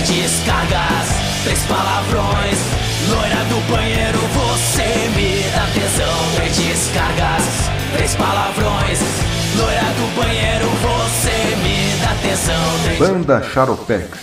Três 0.00 0.22
descargas, 0.22 1.08
três 1.44 1.62
palavrões. 1.64 2.58
Loira 3.10 3.44
do 3.44 3.70
banheiro, 3.70 4.18
você 4.18 5.10
me 5.14 5.42
dá 5.52 5.66
tesão. 5.74 6.34
Três 6.36 6.56
descargas, 6.56 7.44
três 7.94 8.14
palavrões. 8.14 8.98
Loira 9.56 9.82
do 9.82 10.16
banheiro, 10.16 10.66
você 10.80 11.54
me 11.56 12.00
dá 12.00 12.14
tesão. 12.22 12.98
Banda 12.98 13.42
Shadowpex. 13.42 14.18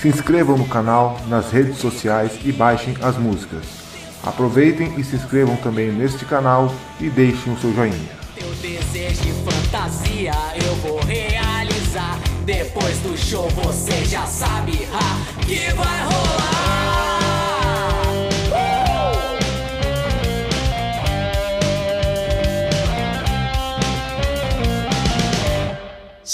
Se 0.00 0.08
inscrevam 0.08 0.56
no 0.56 0.66
canal, 0.66 1.20
nas 1.28 1.50
redes 1.50 1.76
sociais 1.76 2.32
e 2.42 2.50
baixem 2.50 2.96
as 3.02 3.18
músicas. 3.18 3.64
Aproveitem 4.24 4.98
e 4.98 5.04
se 5.04 5.16
inscrevam 5.16 5.56
também 5.56 5.92
neste 5.92 6.24
canal 6.24 6.74
e 6.98 7.10
deixem 7.10 7.52
o 7.52 7.60
seu 7.60 7.74
joinha. 7.74 8.08
Teu 8.34 8.48
desejo 8.54 9.20
de 9.20 9.32
fantasia 9.32 10.32
eu. 10.64 10.69
Depois 12.72 12.98
do 13.00 13.18
show 13.18 13.48
você 13.48 14.04
já 14.04 14.24
sabe 14.26 14.86
ha, 14.92 15.44
que 15.44 15.74
vai 15.74 16.04
rolar. 16.04 16.49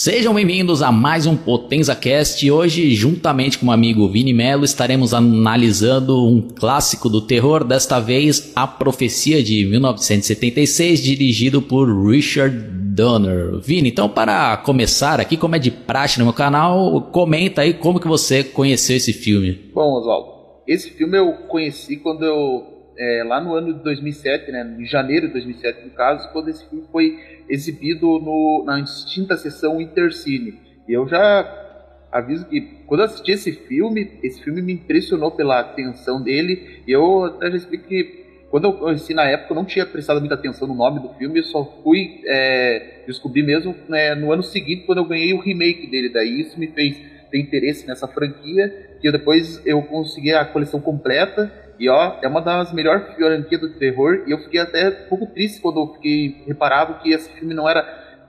Sejam 0.06 0.32
bem-vindos 0.32 0.82
a 0.82 0.92
mais 0.92 1.26
um 1.26 1.36
Potenza 1.36 1.92
Cast. 1.96 2.46
E 2.46 2.48
Hoje, 2.48 2.94
juntamente 2.94 3.58
com 3.58 3.66
o 3.66 3.72
amigo 3.72 4.08
Vini 4.08 4.32
Melo, 4.32 4.64
estaremos 4.64 5.12
analisando 5.12 6.24
um 6.24 6.40
clássico 6.40 7.08
do 7.08 7.20
terror, 7.20 7.64
desta 7.64 7.98
vez 7.98 8.52
A 8.54 8.68
Profecia 8.68 9.42
de 9.42 9.66
1976, 9.66 11.02
dirigido 11.02 11.60
por 11.60 11.88
Richard 12.08 12.56
Donner. 12.94 13.58
Vini, 13.58 13.88
então 13.88 14.08
para 14.08 14.56
começar 14.58 15.18
aqui, 15.18 15.36
como 15.36 15.56
é 15.56 15.58
de 15.58 15.72
praxe 15.72 16.20
no 16.20 16.26
meu 16.26 16.34
canal, 16.34 17.10
comenta 17.10 17.62
aí 17.62 17.74
como 17.74 17.98
que 17.98 18.06
você 18.06 18.44
conheceu 18.44 18.96
esse 18.96 19.12
filme. 19.12 19.58
Bom, 19.74 19.98
Oswaldo, 19.98 20.28
esse 20.68 20.88
filme 20.92 21.18
eu 21.18 21.32
conheci 21.48 21.96
quando 21.96 22.24
eu, 22.24 22.62
é, 22.98 23.24
lá 23.24 23.40
no 23.40 23.54
ano 23.54 23.74
de 23.74 23.82
2007, 23.82 24.50
né, 24.50 24.76
em 24.78 24.86
janeiro 24.86 25.26
de 25.26 25.34
2007 25.34 25.84
no 25.84 25.90
caso, 25.90 26.30
quando 26.32 26.48
esse 26.48 26.68
filme 26.68 26.84
foi 26.90 27.18
exibido 27.48 28.06
no, 28.18 28.64
na 28.66 28.80
extinta 28.80 29.36
sessão 29.36 29.80
Intercine. 29.80 30.58
E 30.88 30.92
eu 30.92 31.06
já 31.06 31.64
aviso 32.10 32.46
que 32.46 32.60
quando 32.86 33.00
eu 33.00 33.06
assisti 33.06 33.32
esse 33.32 33.52
filme, 33.52 34.18
esse 34.22 34.42
filme 34.42 34.62
me 34.62 34.72
impressionou 34.72 35.30
pela 35.30 35.60
atenção 35.60 36.22
dele, 36.22 36.82
e 36.86 36.92
eu 36.92 37.24
até 37.24 37.50
já 37.50 37.56
explico 37.56 37.86
que 37.86 38.26
quando 38.50 38.64
eu 38.64 38.72
conheci 38.74 39.12
na 39.12 39.24
época, 39.24 39.52
eu 39.52 39.56
não 39.56 39.64
tinha 39.64 39.84
prestado 39.84 40.20
muita 40.20 40.34
atenção 40.34 40.68
no 40.68 40.74
nome 40.74 41.00
do 41.00 41.08
filme, 41.14 41.40
eu 41.40 41.44
só 41.44 41.64
fui 41.82 42.22
é, 42.24 43.02
descobrir 43.06 43.42
mesmo 43.42 43.74
né, 43.88 44.14
no 44.14 44.32
ano 44.32 44.42
seguinte, 44.42 44.84
quando 44.86 44.98
eu 44.98 45.04
ganhei 45.04 45.34
o 45.34 45.40
remake 45.40 45.86
dele. 45.88 46.08
Daí 46.08 46.40
isso 46.40 46.58
me 46.58 46.68
fez 46.68 46.96
ter 47.30 47.38
interesse 47.38 47.86
nessa 47.86 48.06
franquia, 48.06 48.96
que 49.00 49.10
depois 49.10 49.60
eu 49.66 49.82
consegui 49.82 50.32
a 50.32 50.44
coleção 50.44 50.80
completa, 50.80 51.52
e 51.78 51.88
ó, 51.88 52.16
é 52.22 52.28
uma 52.28 52.40
das 52.40 52.72
melhores 52.72 53.14
franquias 53.14 53.60
do 53.60 53.70
terror, 53.70 54.24
e 54.26 54.30
eu 54.30 54.38
fiquei 54.38 54.60
até 54.60 54.88
um 55.06 55.08
pouco 55.08 55.26
triste 55.26 55.60
quando 55.60 55.80
eu 55.80 55.94
fiquei 55.94 56.42
reparado 56.46 57.02
que 57.02 57.12
esse 57.12 57.30
filme 57.30 57.54
não 57.54 57.68
era 57.68 57.82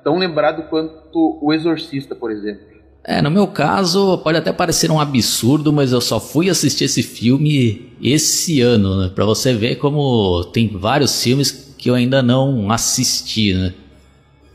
tão 0.04 0.18
lembrado 0.18 0.64
quanto 0.70 1.40
O 1.42 1.54
Exorcista, 1.54 2.16
por 2.16 2.32
exemplo. 2.32 2.78
É, 3.04 3.22
no 3.22 3.32
meu 3.32 3.48
caso, 3.48 4.18
pode 4.18 4.38
até 4.38 4.52
parecer 4.52 4.92
um 4.92 5.00
absurdo, 5.00 5.72
mas 5.72 5.94
eu 5.94 6.02
só 6.02 6.20
fui 6.20 6.50
assistir 6.50 6.84
esse 6.84 7.02
filme 7.02 7.94
esse 8.02 8.60
ano, 8.60 9.02
né? 9.02 9.12
Pra 9.16 9.24
você 9.24 9.54
ver 9.54 9.78
como 9.78 10.44
tem 10.52 10.68
vários 10.68 11.24
filmes 11.24 11.74
que 11.78 11.90
eu 11.90 11.96
ainda 11.96 12.22
não 12.22 12.70
assisti, 12.70 13.54
né? 13.54 13.74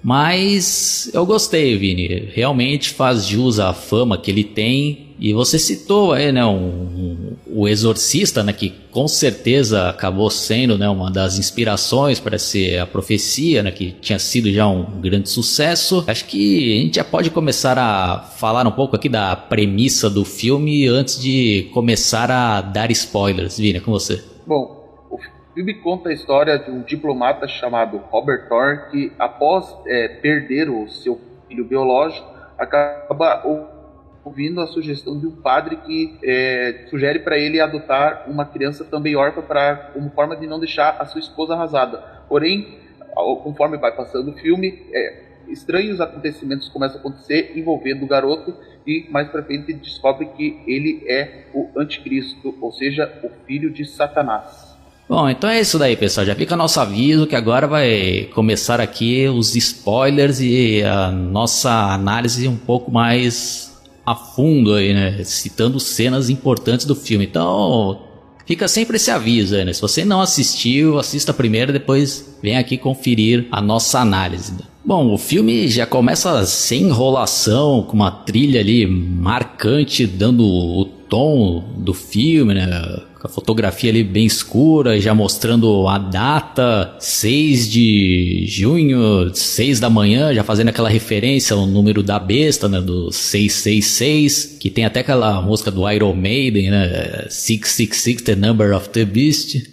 Mas 0.03 1.11
eu 1.15 1.25
gostei, 1.25 1.77
Vini. 1.77 2.29
Realmente 2.35 2.91
faz 2.91 3.27
jus 3.27 3.59
à 3.61 3.73
fama 3.73 4.19
que 4.19 4.31
ele 4.31 4.45
tem. 4.45 5.09
E 5.21 5.33
você 5.33 5.57
citou 5.57 6.13
aí, 6.13 6.33
né, 6.33 6.45
um, 6.45 6.57
um- 6.57 7.37
o 7.47 7.69
Exorcista, 7.69 8.43
né, 8.43 8.53
que 8.53 8.73
com 8.91 9.07
certeza 9.07 9.89
acabou 9.89 10.29
sendo, 10.29 10.77
né, 10.77 10.89
uma 10.89 11.09
das 11.13 11.39
inspirações 11.39 12.19
para 12.19 12.37
ser 12.39 12.81
a 12.81 12.87
profecia, 12.87 13.63
né, 13.63 13.71
que 13.71 13.95
tinha 14.01 14.19
sido 14.19 14.51
já 14.53 14.67
um 14.67 15.01
grande 15.01 15.29
sucesso. 15.31 16.03
Acho 16.09 16.25
que 16.25 16.73
a 16.79 16.83
gente 16.83 16.97
já 16.97 17.05
pode 17.05 17.31
começar 17.31 17.79
a 17.79 18.19
falar 18.19 18.67
um 18.67 18.73
pouco 18.73 18.97
aqui 18.97 19.09
da 19.09 19.37
premissa 19.37 20.11
do 20.11 20.25
filme 20.25 20.89
antes 20.89 21.21
de 21.21 21.69
começar 21.73 22.29
a 22.29 22.61
dar 22.61 22.91
spoilers, 22.91 23.59
Vini, 23.59 23.79
é 23.79 23.81
com 23.81 23.93
você. 23.93 24.21
Bom, 24.45 24.82
o 25.53 25.55
filme 25.55 25.75
conta 25.75 26.09
a 26.09 26.13
história 26.15 26.59
de 26.59 26.71
um 26.71 26.81
diplomata 26.81 27.47
chamado 27.47 27.99
Robert 27.99 28.49
Thorne 28.49 28.91
que, 28.91 29.13
após 29.19 29.77
é, 29.87 30.09
perder 30.09 30.71
o 30.71 30.89
seu 30.89 31.21
filho 31.47 31.63
biológico, 31.63 32.27
acaba 32.57 33.47
ou- 33.47 33.69
ouvindo 34.25 34.63
a 34.63 34.67
sugestão 34.67 35.19
de 35.21 35.27
um 35.27 35.31
padre 35.31 35.77
que 35.77 36.19
é, 36.25 36.87
sugere 36.89 37.19
para 37.19 37.37
ele 37.37 37.61
adotar 37.61 38.25
uma 38.31 38.47
criança 38.47 38.83
também 38.83 39.15
órfã 39.15 39.43
para 39.43 39.91
como 39.93 40.09
forma 40.13 40.35
de 40.35 40.47
não 40.47 40.59
deixar 40.59 40.97
a 40.99 41.05
sua 41.05 41.21
esposa 41.21 41.53
arrasada. 41.53 41.99
Porém, 42.31 42.79
conforme 43.43 43.77
vai 43.77 43.95
passando 43.95 44.31
o 44.31 44.35
filme, 44.35 44.87
é, 44.91 45.23
estranhos 45.49 46.01
acontecimentos 46.01 46.71
começam 46.71 46.97
a 46.97 47.01
acontecer 47.01 47.53
envolvendo 47.55 48.05
o 48.05 48.09
garoto 48.09 48.57
e 48.87 49.07
mais 49.11 49.29
para 49.29 49.43
frente 49.43 49.75
descobre 49.75 50.25
que 50.35 50.63
ele 50.67 51.05
é 51.07 51.45
o 51.53 51.69
anticristo, 51.77 52.57
ou 52.59 52.73
seja, 52.73 53.21
o 53.23 53.29
filho 53.45 53.71
de 53.71 53.85
Satanás. 53.85 54.72
Bom, 55.09 55.29
então 55.29 55.51
é 55.51 55.61
isso 55.61 55.79
daí, 55.79 55.97
pessoal. 55.97 56.27
Já 56.27 56.35
fica 56.35 56.57
nosso 56.57 56.81
aviso 56.81 57.27
que 57.27 57.37
agora 57.37 57.67
vai 57.67 58.29
começar 58.35 58.81
aqui 58.81 59.29
os 59.29 59.55
spoilers 59.55 60.41
e 60.41 60.83
a 60.83 61.11
nossa 61.11 61.71
análise 61.93 62.49
um 62.49 62.57
pouco 62.57 62.91
mais 62.91 63.73
a 64.07 64.15
fundo 64.15 64.75
aí, 64.75 64.95
né? 64.95 65.23
Citando 65.25 65.79
cenas 65.79 66.31
importantes 66.31 66.87
do 66.87 66.95
filme. 66.95 67.27
Então, 67.27 68.01
fica 68.47 68.67
sempre 68.67 68.97
esse 68.97 69.11
aviso 69.11 69.57
né? 69.65 69.73
Se 69.73 69.81
você 69.81 70.05
não 70.05 70.21
assistiu, 70.21 70.99
assista 70.99 71.33
primeiro, 71.33 71.73
depois 71.73 72.39
vem 72.43 72.57
aqui 72.57 72.79
conferir 72.79 73.47
a 73.51 73.61
nossa 73.61 74.01
análise. 74.01 74.55
Bom, 74.85 75.13
o 75.13 75.19
filme 75.19 75.69
já 75.69 75.87
começa 75.87 76.45
sem 76.45 76.83
enrolação, 76.83 77.85
com 77.85 77.95
uma 77.95 78.11
trilha 78.11 78.61
ali 78.61 78.85
marcante, 78.85 80.07
dando 80.07 80.45
o 80.45 80.85
tom 80.85 81.63
do 81.77 81.95
filme, 81.95 82.55
né? 82.55 82.69
Com 83.23 83.29
a 83.29 83.31
fotografia 83.31 83.89
ali 83.89 84.03
bem 84.03 84.27
escura, 84.27 85.01
já 85.01 85.15
mostrando 85.15 85.87
a 85.87 85.97
data, 85.97 86.97
6 86.99 87.71
de 87.71 88.47
junho, 88.49 89.33
6 89.33 89.79
da 89.79 89.89
manhã, 89.89 90.35
já 90.35 90.43
fazendo 90.43 90.71
aquela 90.71 90.89
referência 90.89 91.55
ao 91.55 91.65
número 91.65 92.03
da 92.03 92.19
besta, 92.19 92.69
né? 92.69 92.81
Do 92.81 93.13
666, 93.13 94.57
que 94.59 94.69
tem 94.69 94.85
até 94.85 95.01
aquela 95.01 95.41
música 95.41 95.71
do 95.71 95.89
Iron 95.89 96.17
Maiden, 96.17 96.73
né? 96.73 97.27
666, 97.31 98.23
The 98.23 98.35
Number 98.35 98.75
of 98.75 98.89
the 98.89 99.05
Beast 99.05 99.71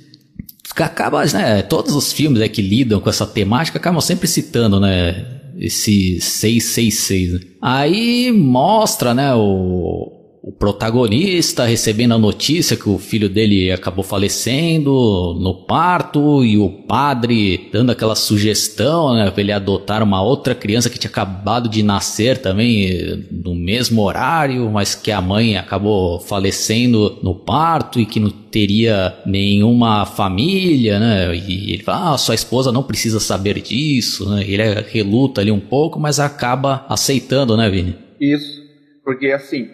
acaba, 0.84 1.26
né, 1.26 1.64
todos 1.64 1.96
os 1.96 2.14
filmes 2.14 2.40
né, 2.40 2.48
que 2.48 2.62
lidam 2.62 3.02
com 3.02 3.10
essa 3.10 3.26
temática 3.26 3.78
acabam 3.78 4.00
sempre 4.00 4.28
citando, 4.28 4.80
né, 4.80 5.26
esse 5.58 6.22
666. 6.22 7.34
Né? 7.34 7.40
Aí 7.62 8.32
mostra, 8.32 9.14
né, 9.14 9.34
o, 9.34 10.19
o 10.42 10.54
protagonista 10.54 11.66
recebendo 11.66 12.14
a 12.14 12.18
notícia 12.18 12.78
que 12.78 12.88
o 12.88 12.98
filho 12.98 13.28
dele 13.28 13.72
acabou 13.72 14.04
falecendo 14.04 15.38
no 15.40 15.66
parto 15.66 16.46
e 16.46 16.58
o 16.58 16.70
padre 16.70 17.70
dando 17.74 17.92
aquela 17.92 18.16
sugestão 18.16 19.14
né, 19.16 19.30
para 19.30 19.42
ele 19.42 19.52
adotar 19.52 20.02
uma 20.02 20.22
outra 20.22 20.56
criança 20.56 20.90
que 20.90 20.98
tinha 20.98 21.12
acabado 21.12 21.68
de 21.68 21.84
nascer 21.84 22.38
também 22.38 23.28
no 23.30 23.54
mesmo 23.54 24.02
horário, 24.02 24.70
mas 24.72 24.96
que 24.96 25.12
a 25.12 25.22
mãe 25.22 25.58
acabou 25.58 26.22
falecendo 26.22 27.20
no 27.22 27.36
parto 27.36 28.00
e 28.00 28.06
que 28.06 28.20
não 28.20 28.30
teria 28.30 29.18
nenhuma 29.26 30.06
família, 30.06 31.00
né? 31.00 31.36
E 31.36 31.74
ele 31.74 31.84
fala, 31.84 32.14
ah, 32.14 32.18
sua 32.18 32.34
esposa 32.34 32.72
não 32.72 32.82
precisa 32.82 33.20
saber 33.20 33.62
disso, 33.62 34.28
né? 34.30 34.44
Ele 34.48 34.64
reluta 34.90 35.42
ali 35.42 35.52
um 35.52 35.60
pouco, 35.60 36.00
mas 36.00 36.20
acaba 36.20 36.86
aceitando, 36.90 37.56
né, 37.56 37.70
Vini? 37.70 37.96
Isso, 38.20 38.64
porque 39.04 39.28
assim, 39.28 39.68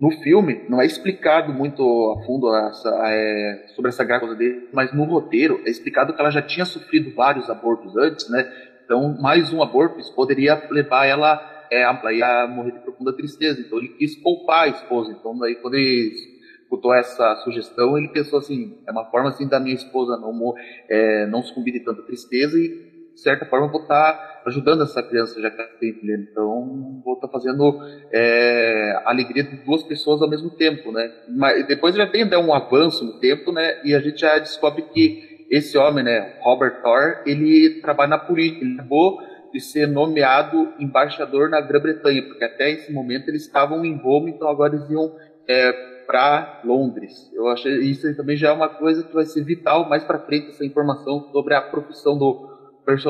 no 0.00 0.10
filme 0.10 0.64
não 0.68 0.80
é 0.80 0.86
explicado 0.86 1.52
muito 1.52 1.82
a 2.12 2.26
fundo 2.26 2.54
essa, 2.54 2.90
é, 3.06 3.66
sobre 3.74 3.88
essa 3.88 4.04
gravidez 4.04 4.38
dele, 4.38 4.68
mas 4.72 4.92
no 4.92 5.04
roteiro 5.04 5.62
é 5.64 5.70
explicado 5.70 6.12
que 6.12 6.20
ela 6.20 6.30
já 6.30 6.42
tinha 6.42 6.66
sofrido 6.66 7.14
vários 7.14 7.48
abortos 7.48 7.96
antes, 7.96 8.28
né? 8.28 8.46
Então, 8.84 9.16
mais 9.20 9.52
um 9.52 9.62
aborto 9.62 9.98
poderia 10.14 10.62
levar 10.70 11.06
ela 11.06 11.66
é, 11.70 11.84
a 11.84 12.46
morrer 12.46 12.72
de 12.72 12.78
profunda 12.80 13.12
tristeza. 13.12 13.60
Então, 13.60 13.78
ele 13.78 13.88
quis 13.88 14.14
poupar 14.16 14.64
a 14.64 14.68
esposa. 14.68 15.10
Então, 15.10 15.36
daí, 15.38 15.56
quando 15.56 15.74
ele 15.74 16.14
escutou 16.62 16.94
essa 16.94 17.36
sugestão, 17.36 17.96
ele 17.96 18.08
pensou 18.08 18.38
assim: 18.38 18.78
é 18.86 18.92
uma 18.92 19.04
forma 19.06 19.30
assim 19.30 19.48
da 19.48 19.58
minha 19.58 19.74
esposa 19.74 20.16
não, 20.16 20.54
é, 20.88 21.26
não 21.26 21.42
sucumbir 21.42 21.72
de 21.72 21.80
tanta 21.80 22.02
tristeza 22.02 22.58
e 22.58 22.85
de 23.16 23.22
certa 23.22 23.46
forma, 23.46 23.66
vou 23.66 23.80
estar 23.80 24.12
tá 24.12 24.42
ajudando 24.44 24.82
essa 24.82 25.02
criança 25.02 25.40
já 25.40 25.50
que 25.50 25.62
filho. 25.78 26.28
Então, 26.30 27.00
vou 27.02 27.14
estar 27.14 27.28
tá 27.28 27.32
fazendo 27.32 27.80
é, 28.12 28.92
a 29.06 29.10
alegria 29.10 29.42
de 29.42 29.56
duas 29.64 29.82
pessoas 29.82 30.20
ao 30.20 30.28
mesmo 30.28 30.50
tempo, 30.50 30.92
né? 30.92 31.10
Mas 31.34 31.66
depois 31.66 31.94
já 31.94 32.04
vem 32.04 32.28
dar 32.28 32.40
um 32.40 32.52
avanço 32.52 33.04
no 33.06 33.18
tempo, 33.18 33.50
né? 33.50 33.80
E 33.84 33.94
a 33.94 34.00
gente 34.00 34.20
já 34.20 34.38
descobre 34.38 34.82
que 34.82 35.46
esse 35.50 35.78
homem, 35.78 36.04
né, 36.04 36.34
Robert 36.42 36.82
Thor, 36.82 37.22
ele 37.24 37.80
trabalha 37.80 38.10
na 38.10 38.18
política. 38.18 38.62
Ele 38.62 38.74
acabou 38.74 39.18
de 39.50 39.60
ser 39.60 39.88
nomeado 39.88 40.74
embaixador 40.78 41.48
na 41.48 41.62
Grã-Bretanha, 41.62 42.22
porque 42.22 42.44
até 42.44 42.70
esse 42.70 42.92
momento 42.92 43.28
eles 43.28 43.46
estavam 43.46 43.82
em 43.82 43.96
Roma, 43.96 44.28
então 44.28 44.46
agora 44.46 44.74
eles 44.74 44.90
iam 44.90 45.16
é, 45.48 45.72
para 46.06 46.60
Londres. 46.64 47.32
Eu 47.32 47.48
achei 47.48 47.78
isso 47.78 48.14
também 48.14 48.36
já 48.36 48.48
é 48.48 48.52
uma 48.52 48.68
coisa 48.68 49.02
que 49.02 49.14
vai 49.14 49.24
ser 49.24 49.42
vital 49.42 49.88
mais 49.88 50.04
para 50.04 50.18
frente 50.18 50.48
essa 50.48 50.66
informação 50.66 51.30
sobre 51.32 51.54
a 51.54 51.62
profissão 51.62 52.18
do 52.18 52.55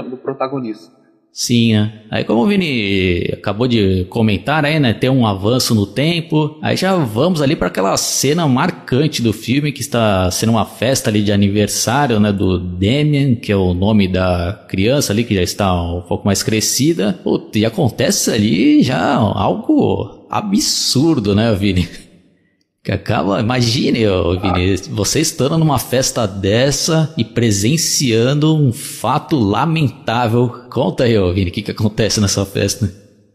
do 0.08 0.17
protagonista. 0.17 0.96
Sim, 1.38 1.75
é. 1.75 1.93
aí 2.11 2.25
como 2.25 2.40
o 2.40 2.46
Vini 2.46 3.28
acabou 3.31 3.69
de 3.69 4.06
comentar 4.08 4.64
aí, 4.64 4.81
né, 4.81 4.94
tem 4.94 5.11
um 5.11 5.26
avanço 5.26 5.75
no 5.75 5.84
tempo, 5.87 6.58
aí 6.62 6.78
já 6.78 6.96
vamos 6.96 7.43
ali 7.43 7.55
para 7.55 7.69
aquela 7.69 7.94
cena 7.99 8.49
marcante 8.49 9.20
do 9.20 9.34
filme 9.34 9.70
que 9.70 9.82
está 9.82 10.31
sendo 10.31 10.52
uma 10.52 10.64
festa 10.64 11.11
ali 11.11 11.23
de 11.23 11.31
aniversário, 11.31 12.19
né, 12.19 12.32
do 12.32 12.58
Damien, 12.58 13.34
que 13.34 13.52
é 13.52 13.56
o 13.56 13.75
nome 13.75 14.08
da 14.08 14.64
criança 14.67 15.12
ali 15.12 15.25
que 15.25 15.34
já 15.34 15.43
está 15.43 15.75
um 15.75 16.00
pouco 16.00 16.25
mais 16.25 16.43
crescida, 16.43 17.20
Putz, 17.23 17.55
e 17.55 17.67
acontece 17.67 18.31
ali 18.31 18.82
já 18.82 19.14
algo 19.14 20.26
absurdo, 20.31 21.34
né, 21.34 21.55
Vini? 21.55 21.87
Acaba, 22.93 23.41
imagine, 23.41 24.05
Vini, 24.41 24.77
você 24.91 25.21
estando 25.21 25.59
numa 25.59 25.79
festa 25.79 26.27
dessa 26.27 27.12
e 27.17 27.25
presenciando 27.25 28.55
um 28.55 28.73
fato 28.73 29.37
lamentável. 29.37 30.49
Conta 30.71 31.05
aí, 31.05 31.15
Vini, 31.33 31.50
o 31.50 31.53
que, 31.53 31.62
que 31.62 31.71
acontece 31.71 32.21
nessa 32.21 32.44
festa? 32.47 32.87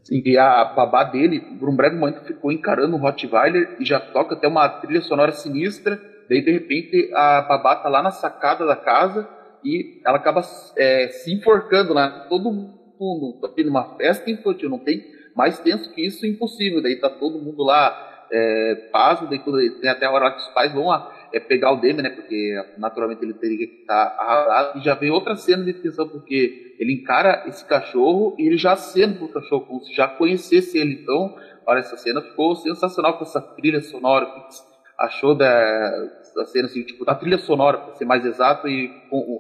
Sim, 0.04 0.22
e 0.26 0.38
a 0.38 0.66
babá 0.66 1.06
dele, 1.06 1.40
por 1.60 1.70
um 1.70 1.76
breve 1.76 1.96
momento, 1.96 2.26
ficou 2.26 2.52
encarando 2.52 2.96
o 2.96 3.00
Rottweiler 3.00 3.78
e 3.80 3.86
já 3.86 4.00
toca 4.00 4.36
até 4.36 4.48
uma 4.48 4.68
trilha 4.68 5.02
sonora 5.02 5.32
sinistra. 5.32 5.98
Daí, 6.30 6.44
de 6.44 6.52
repente, 6.52 7.10
a 7.14 7.42
babá 7.42 7.78
tá 7.78 7.88
lá 7.88 8.04
na 8.04 8.12
sacada 8.12 8.66
da 8.66 8.76
casa 8.76 9.28
e 9.64 10.02
ela 10.06 10.18
acaba 10.18 10.42
é, 10.78 11.08
se 11.10 11.34
enforcando 11.34 11.94
lá. 11.94 12.26
Todo 12.30 12.52
mundo 12.52 13.40
tá 13.42 13.48
tendo 13.56 13.70
uma 13.70 13.96
festa 13.96 14.30
infantil, 14.30 14.70
não 14.70 14.80
tem 14.80 15.02
mais 15.36 15.60
tenso 15.60 15.92
que 15.94 16.06
isso, 16.06 16.26
impossível. 16.26 16.82
Daí 16.82 16.98
tá 16.98 17.10
todo 17.10 17.42
mundo 17.42 17.64
lá 17.64 18.11
é, 18.32 18.76
pasmo, 18.92 19.28
daí 19.28 19.40
quando, 19.40 19.58
tem 19.80 19.90
até 19.90 20.06
a 20.06 20.12
hora 20.12 20.32
que 20.32 20.40
os 20.40 20.48
pais 20.50 20.74
vão 20.74 20.92
a, 20.92 21.12
é, 21.34 21.40
pegar 21.40 21.72
o 21.72 21.78
Demi, 21.78 22.02
né? 22.02 22.10
Porque 22.10 22.56
naturalmente 22.78 23.24
ele 23.24 23.34
teria 23.34 23.58
que 23.58 23.82
estar 23.82 24.16
arrasado. 24.18 24.80
E 24.80 24.82
já 24.82 24.96
vem 24.96 25.12
outra 25.12 25.36
cena 25.36 25.64
de 25.64 25.74
tensão, 25.74 26.08
porque 26.08 26.76
ele 26.80 26.94
encara 26.94 27.44
esse 27.48 27.66
cachorro 27.66 28.36
e 28.40 28.48
ele 28.48 28.58
já 28.58 28.74
acende 28.74 29.18
pro 29.18 29.28
cachorro, 29.28 29.66
como 29.66 29.82
se 29.82 29.94
já 29.94 30.08
conhecesse 30.08 30.78
ele. 30.78 31.02
Então, 31.02 31.36
olha, 31.66 31.80
essa 31.80 31.98
cena 31.98 32.22
ficou 32.22 32.56
sensacional 32.56 33.18
com 33.18 33.24
essa 33.24 33.42
trilha 33.42 33.82
sonora. 33.82 34.26
O 34.26 34.48
que 34.48 34.72
achou 34.98 35.36
da, 35.36 35.90
da 36.36 36.46
cena, 36.46 36.68
assim, 36.68 36.84
tipo, 36.84 37.04
da 37.04 37.16
trilha 37.16 37.38
sonora, 37.40 37.80
para 37.80 37.96
ser 37.96 38.06
mais 38.06 38.26
exato, 38.26 38.68
e 38.68 38.88
com 39.10 39.40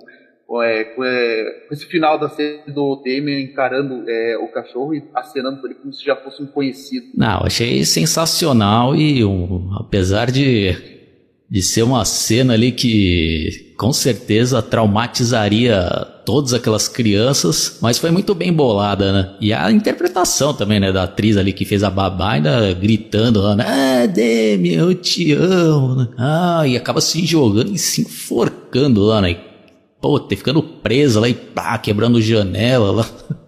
é, 0.59 0.83
com, 0.83 1.03
é, 1.03 1.65
com, 1.67 1.73
esse 1.73 1.85
final 1.85 2.19
da 2.19 2.27
cena 2.29 2.63
do 2.67 2.95
Damien 3.05 3.43
encarando 3.43 4.03
é, 4.09 4.37
o 4.37 4.47
cachorro 4.47 4.95
e 4.95 5.03
acenando 5.13 5.65
ele 5.65 5.75
como 5.75 5.93
se 5.93 6.03
já 6.03 6.15
fosse 6.15 6.41
um 6.41 6.47
conhecido. 6.47 7.07
Não, 7.15 7.43
achei 7.45 7.85
sensacional 7.85 8.95
e 8.95 9.23
um, 9.23 9.69
apesar 9.79 10.31
de, 10.31 10.75
de 11.47 11.61
ser 11.61 11.83
uma 11.83 12.03
cena 12.03 12.53
ali 12.53 12.71
que 12.71 13.75
com 13.77 13.93
certeza 13.93 14.61
traumatizaria 14.61 15.89
todas 16.25 16.53
aquelas 16.53 16.87
crianças, 16.87 17.79
mas 17.81 17.97
foi 17.97 18.11
muito 18.11 18.35
bem 18.35 18.53
bolada, 18.53 19.11
né? 19.11 19.35
E 19.41 19.51
a 19.51 19.71
interpretação 19.71 20.53
também, 20.53 20.79
né, 20.79 20.91
da 20.91 21.03
atriz 21.03 21.35
ali 21.35 21.51
que 21.51 21.65
fez 21.65 21.83
a 21.83 21.89
babá 21.89 22.33
ainda 22.33 22.73
gritando 22.73 23.41
lá, 23.41 23.55
né? 23.55 23.65
Ah, 23.67 24.05
Demi, 24.05 24.73
eu 24.73 24.93
te 24.93 25.33
amo, 25.33 25.95
né? 25.95 26.07
Ah, 26.17 26.63
e 26.67 26.77
acaba 26.77 27.01
se 27.01 27.25
jogando 27.25 27.73
e 27.73 27.77
se 27.77 28.01
enforcando 28.01 29.01
lá, 29.01 29.21
né? 29.21 29.50
Ter 30.19 30.35
ficando 30.35 30.61
presa 30.61 31.19
lá 31.19 31.29
e 31.29 31.33
pá, 31.33 31.77
quebrando 31.77 32.21
janela 32.21 32.91
lá. 32.91 33.09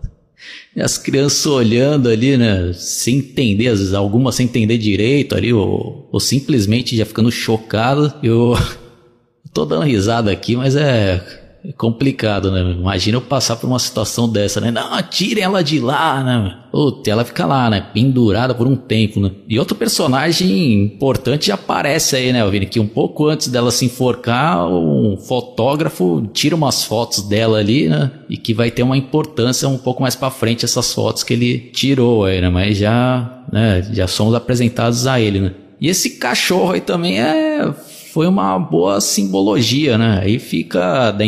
E 0.76 0.82
as 0.82 0.98
crianças 0.98 1.46
olhando 1.46 2.10
ali, 2.10 2.36
né, 2.36 2.74
sem 2.74 3.20
entender, 3.20 3.68
às 3.68 3.78
vezes 3.80 3.94
algumas 3.94 4.34
sem 4.34 4.48
entender 4.48 4.80
direito 4.80 5.36
ali, 5.36 5.54
ou, 5.54 6.10
ou 6.12 6.20
simplesmente 6.20 6.98
já 6.98 7.06
ficando 7.06 7.32
chocado. 7.32 8.12
Eu 8.24 8.58
tô 9.54 9.66
dando 9.66 9.84
risada 9.84 10.32
aqui, 10.32 10.56
mas 10.56 10.76
é 10.76 11.43
é 11.66 11.72
complicado, 11.72 12.52
né? 12.52 12.60
Imagina 12.72 13.16
eu 13.18 13.22
passar 13.22 13.56
por 13.56 13.68
uma 13.68 13.80
situação 13.80 14.28
dessa, 14.28 14.60
né? 14.60 14.70
Não, 14.70 15.02
tirem 15.04 15.46
ela 15.46 15.64
de 15.64 15.80
lá, 15.80 16.22
né? 16.22 16.58
Puta, 16.70 17.10
ela 17.10 17.24
fica 17.24 17.46
lá, 17.46 17.70
né? 17.70 17.88
Pendurada 17.94 18.54
por 18.54 18.68
um 18.68 18.76
tempo, 18.76 19.22
né? 19.22 19.32
E 19.48 19.58
outro 19.58 19.74
personagem 19.74 20.74
importante 20.84 21.54
aparece 21.54 22.18
aí, 22.18 22.34
né, 22.34 22.46
Vini? 22.50 22.66
Que 22.66 22.82
um 22.82 22.88
pouco 22.88 23.28
antes 23.28 23.48
dela 23.48 23.72
se 23.72 23.86
enforcar, 23.86 24.68
um 24.68 25.16
fotógrafo 25.16 26.30
tira 26.34 26.54
umas 26.54 26.84
fotos 26.84 27.22
dela 27.22 27.60
ali, 27.60 27.88
né? 27.88 28.12
E 28.28 28.36
que 28.36 28.54
vai 28.54 28.70
ter 28.70 28.84
uma 28.84 28.98
importância 28.98 29.70
um 29.70 29.78
pouco 29.78 30.02
mais 30.02 30.18
para 30.18 30.30
frente 30.30 30.66
essas 30.66 30.94
fotos 30.94 31.24
que 31.24 31.34
ele 31.34 31.60
tirou 31.74 32.26
aí, 32.26 32.42
né? 32.42 32.50
Mas 32.50 32.78
já, 32.78 33.42
né? 33.50 33.88
Já 33.94 34.06
somos 34.06 34.36
apresentados 34.36 35.08
a 35.08 35.18
ele, 35.18 35.40
né? 35.40 35.54
E 35.80 35.88
esse 35.88 36.18
cachorro 36.18 36.74
aí 36.74 36.82
também 36.82 37.22
é 37.22 37.74
foi 38.14 38.28
uma 38.28 38.60
boa 38.60 39.02
simbologia, 39.02 39.98
né? 39.98 40.20
Aí 40.22 40.38
fica 40.38 41.10
da 41.10 41.26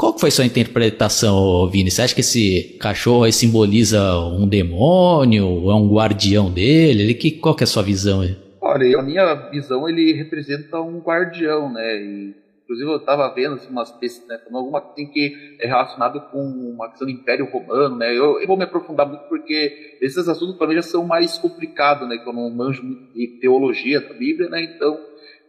qual 0.00 0.18
foi 0.18 0.30
sua 0.30 0.46
interpretação, 0.46 1.68
Vini? 1.68 1.90
Você 1.90 2.00
acha 2.00 2.14
que 2.14 2.22
esse 2.22 2.78
cachorro 2.80 3.30
simboliza 3.30 4.00
um 4.18 4.48
demônio, 4.48 5.70
é 5.70 5.74
um 5.74 5.92
guardião 5.92 6.50
dele? 6.50 7.02
Ele, 7.02 7.14
que, 7.14 7.32
qual 7.32 7.54
que 7.54 7.62
é 7.62 7.66
a 7.66 7.66
sua 7.66 7.82
visão 7.82 8.22
aí? 8.22 8.34
Olha, 8.62 8.98
a 8.98 9.02
minha 9.02 9.34
visão 9.50 9.86
ele 9.86 10.14
representa 10.14 10.80
um 10.80 11.00
guardião, 11.00 11.70
né? 11.70 11.96
E 12.02 12.34
Inclusive 12.64 12.88
eu 12.88 12.98
estava 12.98 13.28
vendo 13.34 13.56
assim, 13.56 13.68
umas 13.68 13.90
pesquisas, 13.90 14.28
né, 14.28 14.38
alguma 14.52 14.80
que 14.80 14.94
tem 14.94 15.06
que 15.08 15.56
é 15.58 15.66
relacionado 15.66 16.20
com 16.30 16.38
uma 16.40 16.88
questão 16.88 17.04
do 17.04 17.12
Império 17.12 17.50
Romano, 17.50 17.96
né? 17.96 18.16
Eu, 18.16 18.40
eu 18.40 18.46
vou 18.46 18.56
me 18.56 18.62
aprofundar 18.62 19.08
muito 19.08 19.24
porque 19.28 19.98
esses 20.00 20.28
assuntos 20.28 20.56
para 20.56 20.68
mim 20.68 20.76
já 20.76 20.82
são 20.82 21.04
mais 21.04 21.36
complicados, 21.36 22.08
né? 22.08 22.16
Que 22.18 22.28
eu 22.28 22.32
não 22.32 22.48
manjo 22.48 22.84
muito 22.84 23.12
de 23.12 23.26
teologia 23.40 24.00
da 24.00 24.14
Bíblia, 24.14 24.48
né? 24.48 24.62
Então 24.62 24.96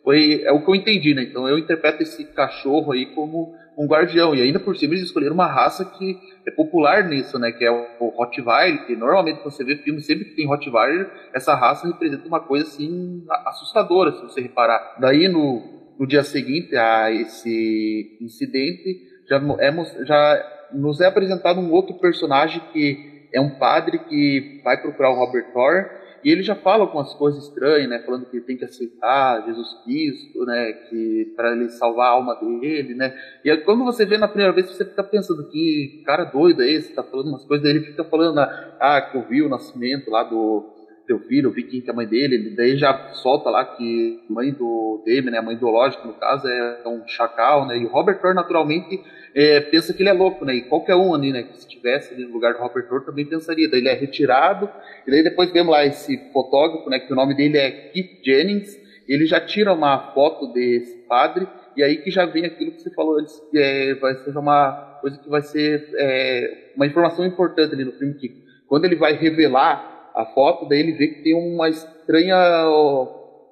foi 0.04 0.42
é 0.42 0.52
o 0.52 0.66
que 0.66 0.72
eu 0.72 0.74
entendi, 0.74 1.14
né? 1.14 1.22
Então 1.22 1.48
eu 1.48 1.60
interpreto 1.60 2.02
esse 2.02 2.26
cachorro 2.26 2.92
aí 2.92 3.06
como 3.14 3.54
um 3.78 3.88
guardião 3.88 4.36
e 4.36 4.42
ainda 4.42 4.60
por 4.60 4.76
cima 4.78 4.94
eles 4.94 5.06
escolheram 5.06 5.34
uma 5.34 5.48
raça 5.48 5.86
que 5.86 6.20
é 6.46 6.52
popular 6.52 7.04
nisso, 7.08 7.40
né? 7.40 7.52
Que 7.52 7.66
é 7.66 7.72
o 7.72 8.10
Rottweiler, 8.10 8.86
que 8.86 8.96
normalmente 8.96 9.44
você 9.44 9.64
vê 9.64 9.78
filmes 9.78 10.06
sempre 10.06 10.26
que 10.26 10.36
tem 10.36 10.48
Rottweiler, 10.48 11.10
essa 11.34 11.56
raça 11.56 11.88
representa 11.88 12.28
uma 12.28 12.40
coisa 12.40 12.66
assim 12.66 13.24
assustadora, 13.46 14.12
se 14.12 14.22
você 14.22 14.42
reparar. 14.42 14.98
Daí 15.00 15.28
no 15.28 15.82
no 16.02 16.08
dia 16.08 16.24
seguinte 16.24 16.76
a 16.76 17.12
esse 17.12 18.18
incidente, 18.20 19.00
já, 19.30 19.38
é, 19.60 19.72
já 20.04 20.68
nos 20.74 21.00
é 21.00 21.06
apresentado 21.06 21.60
um 21.60 21.72
outro 21.72 21.94
personagem 22.00 22.60
que 22.74 23.28
é 23.32 23.40
um 23.40 23.52
padre 23.52 24.00
que 24.00 24.62
vai 24.64 24.82
procurar 24.82 25.12
o 25.12 25.16
Robert 25.16 25.54
Thor 25.54 25.86
e 26.24 26.30
ele 26.32 26.44
já 26.44 26.56
fala 26.56 26.84
algumas 26.84 27.14
coisas 27.14 27.44
estranhas, 27.44 27.90
né, 27.90 28.00
falando 28.00 28.26
que 28.26 28.40
tem 28.42 28.58
que 28.58 28.66
aceitar 28.66 29.46
Jesus 29.46 29.74
Cristo, 29.84 30.46
né, 30.46 30.72
que 30.90 31.34
para 31.36 31.52
ele 31.54 31.70
salvar 31.70 32.08
a 32.08 32.12
alma 32.12 32.36
dele, 32.36 32.96
né. 32.96 33.14
E 33.44 33.52
aí, 33.52 33.58
quando 33.58 33.84
você 33.84 34.06
vê 34.06 34.18
na 34.18 34.28
primeira 34.28 34.54
vez, 34.54 34.70
você 34.70 34.86
fica 34.86 35.04
pensando 35.04 35.48
que 35.50 36.04
cara 36.06 36.26
doido 36.26 36.62
é 36.62 36.70
esse, 36.70 36.94
tá 36.94 37.04
falando 37.04 37.28
umas 37.28 37.46
coisas, 37.46 37.64
daí 37.64 37.76
ele 37.76 37.86
fica 37.86 38.04
falando, 38.04 38.40
ah, 38.40 39.02
que 39.02 39.18
eu 39.18 39.28
vi 39.28 39.42
o 39.42 39.50
nascimento 39.50 40.10
lá 40.10 40.24
do 40.24 40.81
teu 41.12 41.20
filho, 41.20 41.52
vi 41.52 41.64
quem 41.64 41.82
que 41.82 41.90
é 41.90 41.94
a 41.94 41.96
mãe 41.96 42.08
dele, 42.08 42.56
daí 42.56 42.78
já 42.78 43.10
solta 43.16 43.50
lá 43.50 43.66
que 43.66 44.22
a 44.30 44.34
mãe 44.34 44.52
do 44.52 45.04
Damon, 45.06 45.32
né, 45.32 45.38
a 45.40 45.42
mãe 45.42 45.58
biológica 45.58 46.08
no 46.08 46.14
caso, 46.14 46.48
é 46.48 46.88
um 46.88 47.06
chacal, 47.06 47.68
né, 47.68 47.78
e 47.78 47.86
o 47.86 47.90
Robert 47.90 48.22
Thor 48.22 48.34
naturalmente 48.34 49.02
é, 49.36 49.60
pensa 49.60 49.94
que 49.94 50.02
ele 50.02 50.10
é 50.10 50.14
louco, 50.14 50.46
né, 50.46 50.56
e 50.56 50.62
qualquer 50.62 50.96
um 50.96 51.14
ali, 51.14 51.34
né, 51.34 51.44
que 51.44 51.58
estivesse 51.58 52.14
ali 52.14 52.24
no 52.24 52.32
lugar 52.32 52.54
do 52.54 52.60
Robert 52.60 52.88
Thor 52.88 53.04
também 53.04 53.26
pensaria, 53.26 53.70
daí 53.70 53.82
ele 53.82 53.90
é 53.90 53.94
retirado, 53.94 54.70
e 55.06 55.12
daí 55.12 55.22
depois 55.22 55.52
vemos 55.52 55.72
lá 55.72 55.86
esse 55.86 56.18
fotógrafo, 56.32 56.90
né, 56.90 57.00
que 57.00 57.12
o 57.12 57.16
nome 57.16 57.36
dele 57.36 57.58
é 57.58 57.72
Keith 57.72 58.24
Jennings, 58.24 58.80
ele 59.06 59.26
já 59.26 59.42
tira 59.42 59.74
uma 59.74 60.14
foto 60.14 60.54
desse 60.54 60.96
padre, 61.10 61.46
e 61.76 61.84
aí 61.84 61.98
que 61.98 62.10
já 62.10 62.26
vem 62.26 62.46
aquilo 62.46 62.72
que 62.72 62.82
você 62.82 62.94
falou 62.94 63.20
antes, 63.20 63.42
é, 63.54 63.96
vai 63.96 64.16
ser 64.16 64.38
uma 64.38 65.00
coisa 65.02 65.18
que 65.18 65.30
vai 65.30 65.42
ser 65.42 65.90
é, 65.98 66.72
uma 66.76 66.86
informação 66.86 67.26
importante 67.26 67.74
ali 67.74 67.84
no 67.84 67.92
filme, 67.92 68.14
que 68.14 68.42
quando 68.68 68.86
ele 68.86 68.96
vai 68.96 69.14
revelar 69.14 69.91
a 70.14 70.26
foto, 70.26 70.68
daí 70.68 70.80
ele 70.80 70.94
vê 70.94 71.08
que 71.08 71.24
tem 71.24 71.34
uma 71.34 71.70
estranha 71.70 72.36
ó, 72.68 73.08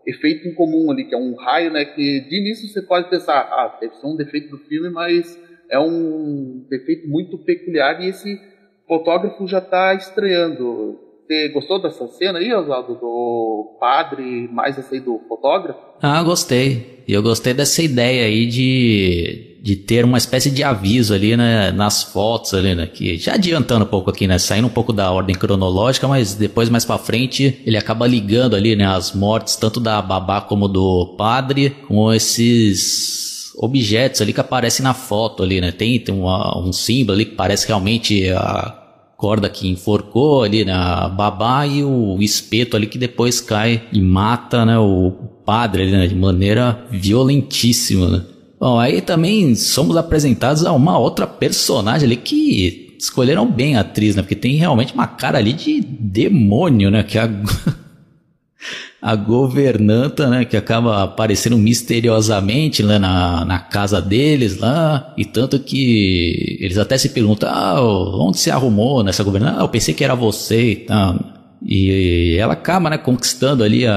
efeito 0.05 0.47
em 0.47 0.53
comum 0.53 0.91
ali, 0.91 1.05
que 1.05 1.15
é 1.15 1.17
um 1.17 1.35
raio, 1.35 1.71
né? 1.71 1.85
Que 1.85 2.21
de 2.21 2.39
início 2.39 2.67
você 2.67 2.81
pode 2.81 3.09
pensar, 3.09 3.39
ah, 3.39 3.77
deve 3.79 3.95
ser 3.95 4.07
um 4.07 4.15
defeito 4.15 4.49
do 4.49 4.57
filme, 4.59 4.89
mas 4.89 5.39
é 5.69 5.79
um 5.79 6.65
defeito 6.69 7.07
muito 7.07 7.37
peculiar 7.37 8.01
e 8.01 8.09
esse 8.09 8.39
fotógrafo 8.87 9.47
já 9.47 9.59
está 9.59 9.93
estranhando. 9.93 11.08
Você 11.29 11.47
gostou 11.49 11.79
dessa 11.79 12.07
cena 12.07 12.39
aí, 12.39 12.51
Oswaldo, 12.51 12.95
do 12.95 13.77
padre, 13.79 14.49
mais 14.51 14.79
essa 14.79 14.95
aí 14.95 14.99
do 14.99 15.21
fotógrafo? 15.27 15.79
Ah, 16.01 16.23
gostei. 16.23 17.03
E 17.07 17.13
eu 17.13 17.21
gostei 17.21 17.53
dessa 17.53 17.83
ideia 17.83 18.25
aí 18.25 18.47
de 18.47 19.45
de 19.61 19.75
ter 19.75 20.05
uma 20.05 20.17
espécie 20.17 20.49
de 20.49 20.63
aviso 20.63 21.13
ali 21.13 21.35
né, 21.35 21.69
nas 21.73 22.01
fotos 22.01 22.53
ali, 22.53 22.73
né, 22.73 22.87
que 22.87 23.17
já 23.17 23.33
adiantando 23.33 23.83
um 23.83 23.87
pouco 23.89 24.09
aqui, 24.09 24.25
né, 24.25 24.39
saindo 24.39 24.67
um 24.67 24.71
pouco 24.71 24.93
da 24.93 25.11
ordem 25.11 25.35
cronológica, 25.35 26.07
mas 26.07 26.33
depois 26.33 26.69
mais 26.69 26.85
para 26.85 26.97
frente 26.97 27.61
ele 27.65 27.75
acaba 27.75 28.07
ligando 28.07 28.55
ali, 28.55 28.73
né, 28.73 28.85
as 28.85 29.13
mortes 29.13 29.57
tanto 29.57 29.81
da 29.81 30.01
babá 30.01 30.39
como 30.39 30.65
do 30.65 31.13
padre 31.17 31.71
com 31.89 32.11
esses 32.13 33.51
objetos 33.57 34.21
ali 34.21 34.31
que 34.31 34.39
aparecem 34.39 34.81
na 34.81 34.93
foto 34.93 35.43
ali, 35.43 35.59
né, 35.59 35.73
tem, 35.73 35.99
tem 35.99 36.15
uma, 36.15 36.57
um 36.57 36.71
símbolo 36.71 37.17
ali 37.17 37.25
que 37.25 37.35
parece 37.35 37.67
realmente 37.67 38.29
a 38.29 38.78
corda 39.19 39.49
que 39.49 39.67
enforcou 39.67 40.43
ali, 40.43 40.63
né, 40.63 40.73
babá 41.13 41.67
e 41.67 41.83
o 41.83 42.17
espeto 42.21 42.77
ali 42.77 42.87
que 42.87 42.97
depois 42.97 43.41
cai 43.41 43.83
e 43.91 43.99
mata, 43.99 44.65
né, 44.65 44.79
o 44.79 45.11
padre 45.45 45.83
ali, 45.83 45.91
né, 45.91 46.07
de 46.07 46.15
maneira 46.15 46.85
violentíssima, 46.89 48.07
né. 48.07 48.21
Bom, 48.57 48.79
aí 48.79 49.01
também 49.01 49.55
somos 49.55 49.97
apresentados 49.97 50.65
a 50.65 50.71
uma 50.71 50.97
outra 50.97 51.27
personagem 51.27 52.05
ali 52.05 52.15
que 52.15 52.95
escolheram 52.97 53.45
bem 53.49 53.75
a 53.75 53.81
atriz, 53.81 54.15
né? 54.15 54.21
Porque 54.21 54.35
tem 54.35 54.55
realmente 54.57 54.93
uma 54.93 55.07
cara 55.07 55.37
ali 55.37 55.53
de 55.53 55.79
demônio, 55.79 56.91
né? 56.91 57.01
Que 57.01 57.17
a, 57.17 57.29
a 59.01 59.15
governanta, 59.15 60.29
né? 60.29 60.45
Que 60.45 60.57
acaba 60.57 61.03
aparecendo 61.03 61.57
misteriosamente 61.57 62.83
lá 62.83 62.99
na, 62.99 63.45
na 63.45 63.59
casa 63.59 64.01
deles 64.01 64.57
lá. 64.57 65.13
E 65.17 65.23
tanto 65.23 65.59
que 65.59 66.57
eles 66.59 66.77
até 66.77 66.97
se 66.97 67.09
perguntam, 67.09 67.49
ah, 67.49 67.81
onde 67.81 68.39
se 68.39 68.51
arrumou 68.51 69.03
nessa 69.03 69.23
governanta? 69.23 69.59
Ah, 69.59 69.63
eu 69.63 69.69
pensei 69.69 69.93
que 69.93 70.03
era 70.03 70.15
você 70.15 70.71
e 70.71 70.75
tal. 70.75 71.17
E 71.65 72.35
ela 72.37 72.53
acaba, 72.53 72.89
né? 72.89 72.97
Conquistando 72.97 73.63
ali 73.63 73.85
a, 73.85 73.95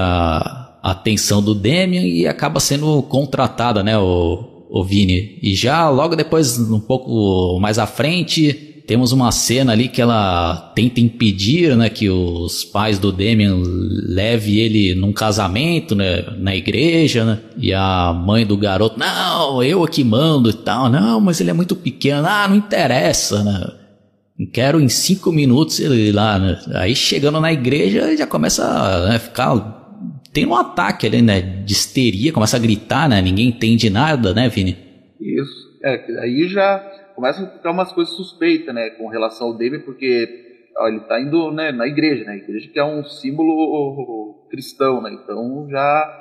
a 0.82 0.90
atenção 0.90 1.42
do 1.42 1.54
Demian 1.54 2.02
e 2.02 2.26
acaba 2.26 2.60
sendo 2.60 3.02
contratada, 3.02 3.82
né? 3.82 3.98
O, 3.98 4.66
o 4.70 4.84
Vini. 4.84 5.38
E 5.42 5.54
já 5.54 5.88
logo 5.90 6.14
depois, 6.14 6.58
um 6.58 6.80
pouco 6.80 7.58
mais 7.60 7.78
à 7.78 7.86
frente, 7.86 8.71
temos 8.86 9.12
uma 9.12 9.30
cena 9.30 9.72
ali 9.72 9.88
que 9.88 10.00
ela 10.00 10.72
tenta 10.74 11.00
impedir, 11.00 11.76
né, 11.76 11.88
que 11.88 12.10
os 12.10 12.64
pais 12.64 12.98
do 12.98 13.12
Demian 13.12 13.60
leve 13.62 14.60
ele 14.60 14.94
num 14.94 15.12
casamento, 15.12 15.94
né, 15.94 16.24
na 16.38 16.54
igreja, 16.54 17.24
né, 17.24 17.40
e 17.56 17.72
a 17.72 18.12
mãe 18.12 18.44
do 18.44 18.56
garoto, 18.56 18.98
não, 18.98 19.62
eu 19.62 19.84
aqui 19.84 20.02
mando 20.02 20.50
e 20.50 20.54
tal, 20.54 20.88
não, 20.88 21.20
mas 21.20 21.40
ele 21.40 21.50
é 21.50 21.54
muito 21.54 21.76
pequeno, 21.76 22.26
ah, 22.26 22.48
não 22.48 22.56
interessa, 22.56 23.42
né, 23.44 23.72
quero 24.52 24.80
em 24.80 24.88
cinco 24.88 25.30
minutos 25.30 25.78
ele 25.78 26.12
lá, 26.12 26.38
né, 26.38 26.58
aí 26.74 26.94
chegando 26.94 27.40
na 27.40 27.52
igreja 27.52 28.08
ele 28.08 28.16
já 28.16 28.26
começa 28.26 28.64
a 28.64 29.08
né, 29.08 29.18
ficar 29.18 29.80
tem 30.32 30.46
um 30.46 30.54
ataque 30.54 31.06
ali, 31.06 31.20
né? 31.20 31.40
De 31.42 31.72
histeria, 31.72 32.32
começa 32.32 32.56
a 32.56 32.60
gritar, 32.60 33.08
né? 33.08 33.20
Ninguém 33.20 33.48
entende 33.48 33.90
nada, 33.90 34.32
né, 34.32 34.48
Vini? 34.48 34.78
Isso. 35.20 35.70
É, 35.84 36.20
aí 36.22 36.48
já 36.48 36.82
começa 37.14 37.42
a 37.42 37.46
ficar 37.46 37.70
umas 37.70 37.92
coisas 37.92 38.14
suspeitas, 38.14 38.74
né? 38.74 38.90
Com 38.90 39.08
relação 39.08 39.48
ao 39.48 39.54
David, 39.54 39.84
porque 39.84 40.68
ó, 40.76 40.88
ele 40.88 41.00
tá 41.00 41.20
indo 41.20 41.50
né, 41.50 41.72
na 41.72 41.86
igreja, 41.86 42.24
né? 42.24 42.32
A 42.32 42.36
igreja 42.36 42.68
que 42.68 42.78
é 42.78 42.84
um 42.84 43.04
símbolo 43.04 44.46
cristão, 44.50 45.00
né? 45.00 45.12
Então 45.12 45.68
já 45.70 46.18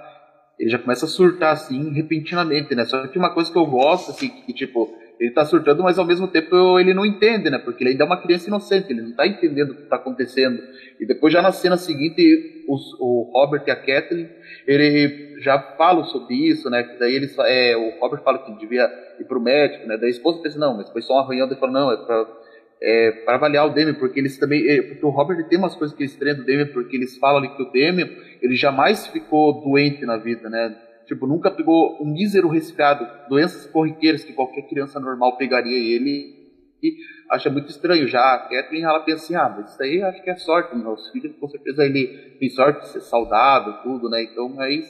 ele 0.59 0.69
já 0.69 0.77
começa 0.77 1.05
a 1.05 1.09
surtar 1.09 1.53
assim 1.53 1.91
repentinamente, 1.91 2.75
né? 2.75 2.85
Só 2.85 3.07
que 3.07 3.17
uma 3.17 3.33
coisa 3.33 3.51
que 3.51 3.57
eu 3.57 3.65
gosto, 3.65 4.11
assim, 4.11 4.29
que 4.29 4.53
tipo, 4.53 4.95
ele 5.19 5.31
tá 5.31 5.43
surtando, 5.45 5.83
mas 5.83 5.97
ao 5.99 6.05
mesmo 6.05 6.27
tempo 6.27 6.79
ele 6.79 6.93
não 6.93 7.05
entende, 7.05 7.49
né? 7.49 7.57
Porque 7.57 7.83
ele 7.83 7.91
ainda 7.91 8.03
é 8.03 8.07
uma 8.07 8.21
criança 8.21 8.47
inocente, 8.47 8.91
ele 8.91 9.01
não 9.01 9.11
tá 9.15 9.27
entendendo 9.27 9.71
o 9.71 9.75
que 9.75 9.83
tá 9.83 9.95
acontecendo. 9.95 10.59
E 10.99 11.05
depois, 11.05 11.31
já 11.31 11.41
na 11.41 11.51
cena 11.51 11.77
seguinte, 11.77 12.60
os, 12.73 12.93
o 12.99 13.29
Robert 13.33 13.63
e 13.67 13.71
a 13.71 13.75
Kathleen, 13.75 14.29
ele 14.65 15.39
já 15.41 15.59
falam 15.77 16.05
sobre 16.05 16.35
isso, 16.35 16.69
né? 16.69 16.83
Que 16.83 16.99
daí 16.99 17.15
eles, 17.15 17.35
é, 17.39 17.75
o 17.75 17.99
Robert 17.99 18.21
fala 18.23 18.39
que 18.39 18.51
devia 18.53 18.89
ir 19.19 19.25
pro 19.25 19.41
médico, 19.41 19.87
né? 19.87 19.97
Daí 19.97 20.07
a 20.07 20.11
esposa 20.11 20.41
pensa, 20.41 20.59
não, 20.59 20.77
mas 20.77 20.89
foi 20.89 21.01
só 21.01 21.15
um 21.15 21.19
arranhão. 21.19 21.47
Ele 21.47 21.55
fala, 21.55 21.71
não, 21.71 21.91
é 21.91 21.97
pra, 21.97 22.27
é, 22.81 23.11
para 23.25 23.35
avaliar 23.35 23.67
o 23.67 23.73
Demian, 23.73 23.95
porque 23.95 24.19
eles 24.19 24.37
também, 24.37 24.67
é, 24.67 24.81
porque 24.81 25.05
o 25.05 25.09
Robert 25.09 25.47
tem 25.47 25.57
umas 25.57 25.75
coisas 25.75 25.95
que 25.95 26.03
eles 26.03 26.15
treinam 26.15 26.41
do 26.41 26.45
Demian, 26.45 26.67
porque 26.67 26.95
eles 26.95 27.17
falam 27.17 27.37
ali 27.37 27.55
que 27.55 27.63
o 27.63 27.71
Demian, 27.71 28.09
ele 28.41 28.55
jamais 28.55 29.07
ficou 29.07 29.61
doente 29.61 30.05
na 30.05 30.17
vida, 30.17 30.49
né? 30.49 30.75
Tipo, 31.05 31.27
nunca 31.27 31.51
pegou 31.51 32.01
um 32.01 32.05
mísero 32.05 32.47
resfriado, 32.47 33.05
doenças 33.27 33.65
corriqueiras 33.65 34.23
que 34.23 34.33
qualquer 34.33 34.61
criança 34.63 34.99
normal 34.99 35.35
pegaria 35.35 35.77
ele 35.77 36.39
e 36.81 36.95
acha 37.31 37.49
muito 37.49 37.69
estranho. 37.69 38.07
Já 38.07 38.19
a 38.19 38.39
Catherine, 38.39 38.83
ela 38.83 38.99
pensa 38.99 39.23
assim, 39.23 39.35
ah, 39.35 39.55
mas 39.55 39.71
isso 39.71 39.81
aí 39.81 40.03
acho 40.03 40.21
que 40.21 40.29
é 40.29 40.35
sorte, 40.35 40.75
meus 40.75 41.09
filhos 41.09 41.33
com 41.39 41.47
certeza 41.47 41.85
ele 41.85 42.35
tem 42.39 42.49
sorte 42.49 42.81
de 42.81 42.89
ser 42.89 43.01
saudável, 43.01 43.73
tudo, 43.83 44.09
né? 44.09 44.21
Então, 44.23 44.49
mas 44.49 44.85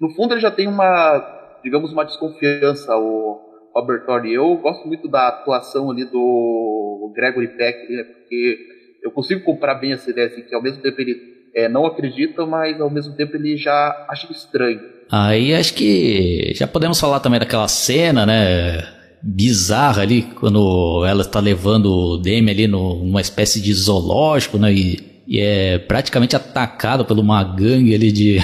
no 0.00 0.10
fundo 0.10 0.34
ele 0.34 0.40
já 0.40 0.50
tem 0.50 0.66
uma, 0.66 1.60
digamos, 1.62 1.92
uma 1.92 2.04
desconfiança, 2.04 2.96
o 2.96 3.40
Robert 3.72 4.04
Thorne. 4.04 4.34
Eu 4.34 4.56
gosto 4.56 4.86
muito 4.88 5.08
da 5.08 5.28
atuação 5.28 5.90
ali 5.90 6.04
do 6.04 7.12
Gregory 7.14 7.48
Peck, 7.56 7.92
né? 7.92 8.02
Porque 8.02 8.58
eu 9.02 9.10
consigo 9.12 9.44
comprar 9.44 9.76
bem 9.76 9.92
essa 9.92 10.10
ideia, 10.10 10.26
assim, 10.26 10.42
que 10.42 10.54
ao 10.54 10.62
mesmo 10.62 10.82
tempo 10.82 11.00
ele 11.00 11.34
é, 11.54 11.68
não 11.68 11.86
acredita, 11.86 12.44
mas 12.44 12.80
ao 12.80 12.90
mesmo 12.90 13.14
tempo 13.14 13.36
ele 13.36 13.56
já 13.56 14.06
acha 14.08 14.30
estranho. 14.32 14.80
Aí 15.10 15.54
acho 15.54 15.74
que 15.74 16.52
já 16.54 16.66
podemos 16.66 16.98
falar 16.98 17.20
também 17.20 17.38
daquela 17.38 17.68
cena, 17.68 18.26
né? 18.26 18.93
Bizarra 19.26 20.02
ali, 20.02 20.22
quando 20.22 21.02
ela 21.06 21.22
está 21.22 21.40
levando 21.40 21.86
o 21.86 22.18
Demi 22.18 22.50
ali 22.50 22.66
no, 22.66 22.96
numa 22.96 23.22
espécie 23.22 23.60
de 23.60 23.72
zoológico, 23.72 24.58
né? 24.58 24.70
E, 24.72 25.22
e 25.26 25.40
é 25.40 25.78
praticamente 25.78 26.36
atacado 26.36 27.06
por 27.06 27.18
uma 27.18 27.42
gangue 27.42 27.94
ali 27.94 28.12
de, 28.12 28.38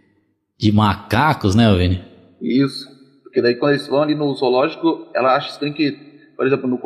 de 0.58 0.70
macacos, 0.70 1.54
né, 1.54 1.74
Vini? 1.74 2.02
Isso. 2.42 2.86
Porque 3.22 3.40
daí 3.40 3.54
quando 3.54 3.72
eles 3.72 3.86
vão 3.86 4.02
ali 4.02 4.14
no 4.14 4.34
zoológico, 4.34 5.08
ela 5.14 5.34
acha 5.34 5.48
estranho 5.48 5.72
que, 5.72 5.96
por 6.36 6.46
exemplo, 6.46 6.68
no, 6.68 6.78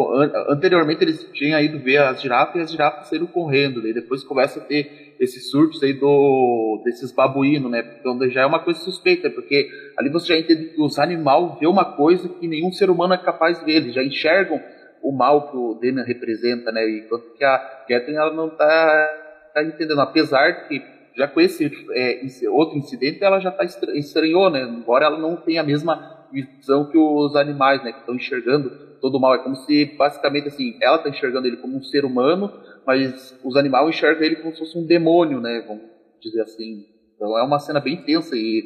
anteriormente 0.48 1.02
eles 1.02 1.26
tinham 1.32 1.60
ido 1.60 1.80
ver 1.80 1.98
as 1.98 2.22
girafas 2.22 2.54
e 2.54 2.60
as 2.60 2.70
girafas 2.70 3.08
saíram 3.08 3.26
correndo. 3.26 3.82
Daí 3.82 3.92
depois 3.92 4.22
começa 4.22 4.60
a 4.60 4.62
ter 4.62 5.01
esses 5.22 5.50
surtos 5.50 5.80
aí 5.84 5.92
do, 5.92 6.82
desses 6.84 7.12
babuínos, 7.12 7.70
né? 7.70 7.98
Então 8.00 8.18
já 8.28 8.42
é 8.42 8.46
uma 8.46 8.58
coisa 8.58 8.80
suspeita, 8.80 9.30
porque 9.30 9.70
ali 9.96 10.10
você 10.10 10.34
já 10.34 10.36
entende 10.36 10.70
que 10.70 10.82
os 10.82 10.98
animais 10.98 11.60
vê 11.60 11.66
uma 11.68 11.84
coisa 11.84 12.28
que 12.28 12.48
nenhum 12.48 12.72
ser 12.72 12.90
humano 12.90 13.14
é 13.14 13.18
capaz 13.18 13.60
de 13.60 13.64
ver, 13.64 13.76
eles 13.76 13.94
já 13.94 14.02
enxergam 14.02 14.60
o 15.00 15.12
mal 15.12 15.48
que 15.48 15.56
o 15.56 15.74
Demian 15.74 16.02
representa, 16.02 16.72
né? 16.72 16.84
Enquanto 16.98 17.34
que 17.34 17.44
a 17.44 17.56
Catherine 17.88 18.16
ela 18.16 18.32
não 18.32 18.48
está 18.48 19.50
tá 19.54 19.62
entendendo, 19.62 20.00
apesar 20.00 20.66
que 20.66 20.82
já 21.16 21.28
com 21.28 21.40
esse 21.40 21.70
é, 21.92 22.50
outro 22.50 22.76
incidente 22.76 23.22
ela 23.22 23.38
já 23.38 23.50
está 23.50 23.64
estranhou, 23.94 24.50
né? 24.50 24.62
Embora 24.62 25.04
ela 25.04 25.18
não 25.18 25.36
tenha 25.36 25.60
a 25.60 25.64
mesma 25.64 26.26
visão 26.32 26.90
que 26.90 26.98
os 26.98 27.36
animais, 27.36 27.82
né? 27.84 27.92
Que 27.92 28.00
estão 28.00 28.16
enxergando 28.16 28.70
todo 29.00 29.16
o 29.16 29.20
mal. 29.20 29.36
É 29.36 29.38
como 29.38 29.54
se 29.54 29.84
basicamente 29.96 30.48
assim, 30.48 30.76
ela 30.80 30.96
está 30.96 31.10
enxergando 31.10 31.46
ele 31.46 31.58
como 31.58 31.76
um 31.76 31.82
ser 31.82 32.04
humano, 32.04 32.52
mas 32.86 33.38
os 33.44 33.56
animais 33.56 33.88
enxergam 33.88 34.24
ele 34.24 34.36
como 34.36 34.52
se 34.52 34.58
fosse 34.58 34.78
um 34.78 34.86
demônio, 34.86 35.40
né? 35.40 35.64
Vamos 35.66 35.84
dizer 36.20 36.42
assim. 36.42 36.84
Então 37.14 37.38
é 37.38 37.42
uma 37.42 37.58
cena 37.58 37.80
bem 37.80 37.96
tensa 38.04 38.34
e, 38.34 38.64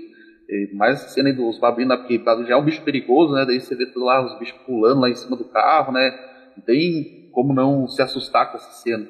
e 0.49 0.75
mais 0.75 1.05
a 1.05 1.09
cena 1.09 1.33
dos 1.33 1.59
babuínos, 1.59 1.99
porque 1.99 2.23
já 2.47 2.55
é 2.55 2.57
um 2.57 2.65
bicho 2.65 2.83
perigoso, 2.83 3.35
né? 3.35 3.45
Daí 3.47 3.61
você 3.61 3.75
vê 3.75 3.87
lá, 3.97 4.25
os 4.25 4.39
bichos 4.39 4.59
pulando 4.65 5.01
lá 5.01 5.11
em 5.11 5.15
cima 5.15 5.37
do 5.37 5.45
carro, 5.45 5.93
né? 5.93 6.11
Não 6.57 6.65
tem 6.65 7.31
como 7.33 7.53
não 7.53 7.87
se 7.87 8.01
assustar 8.01 8.51
com 8.51 8.57
essa 8.57 8.71
cena. 8.83 9.07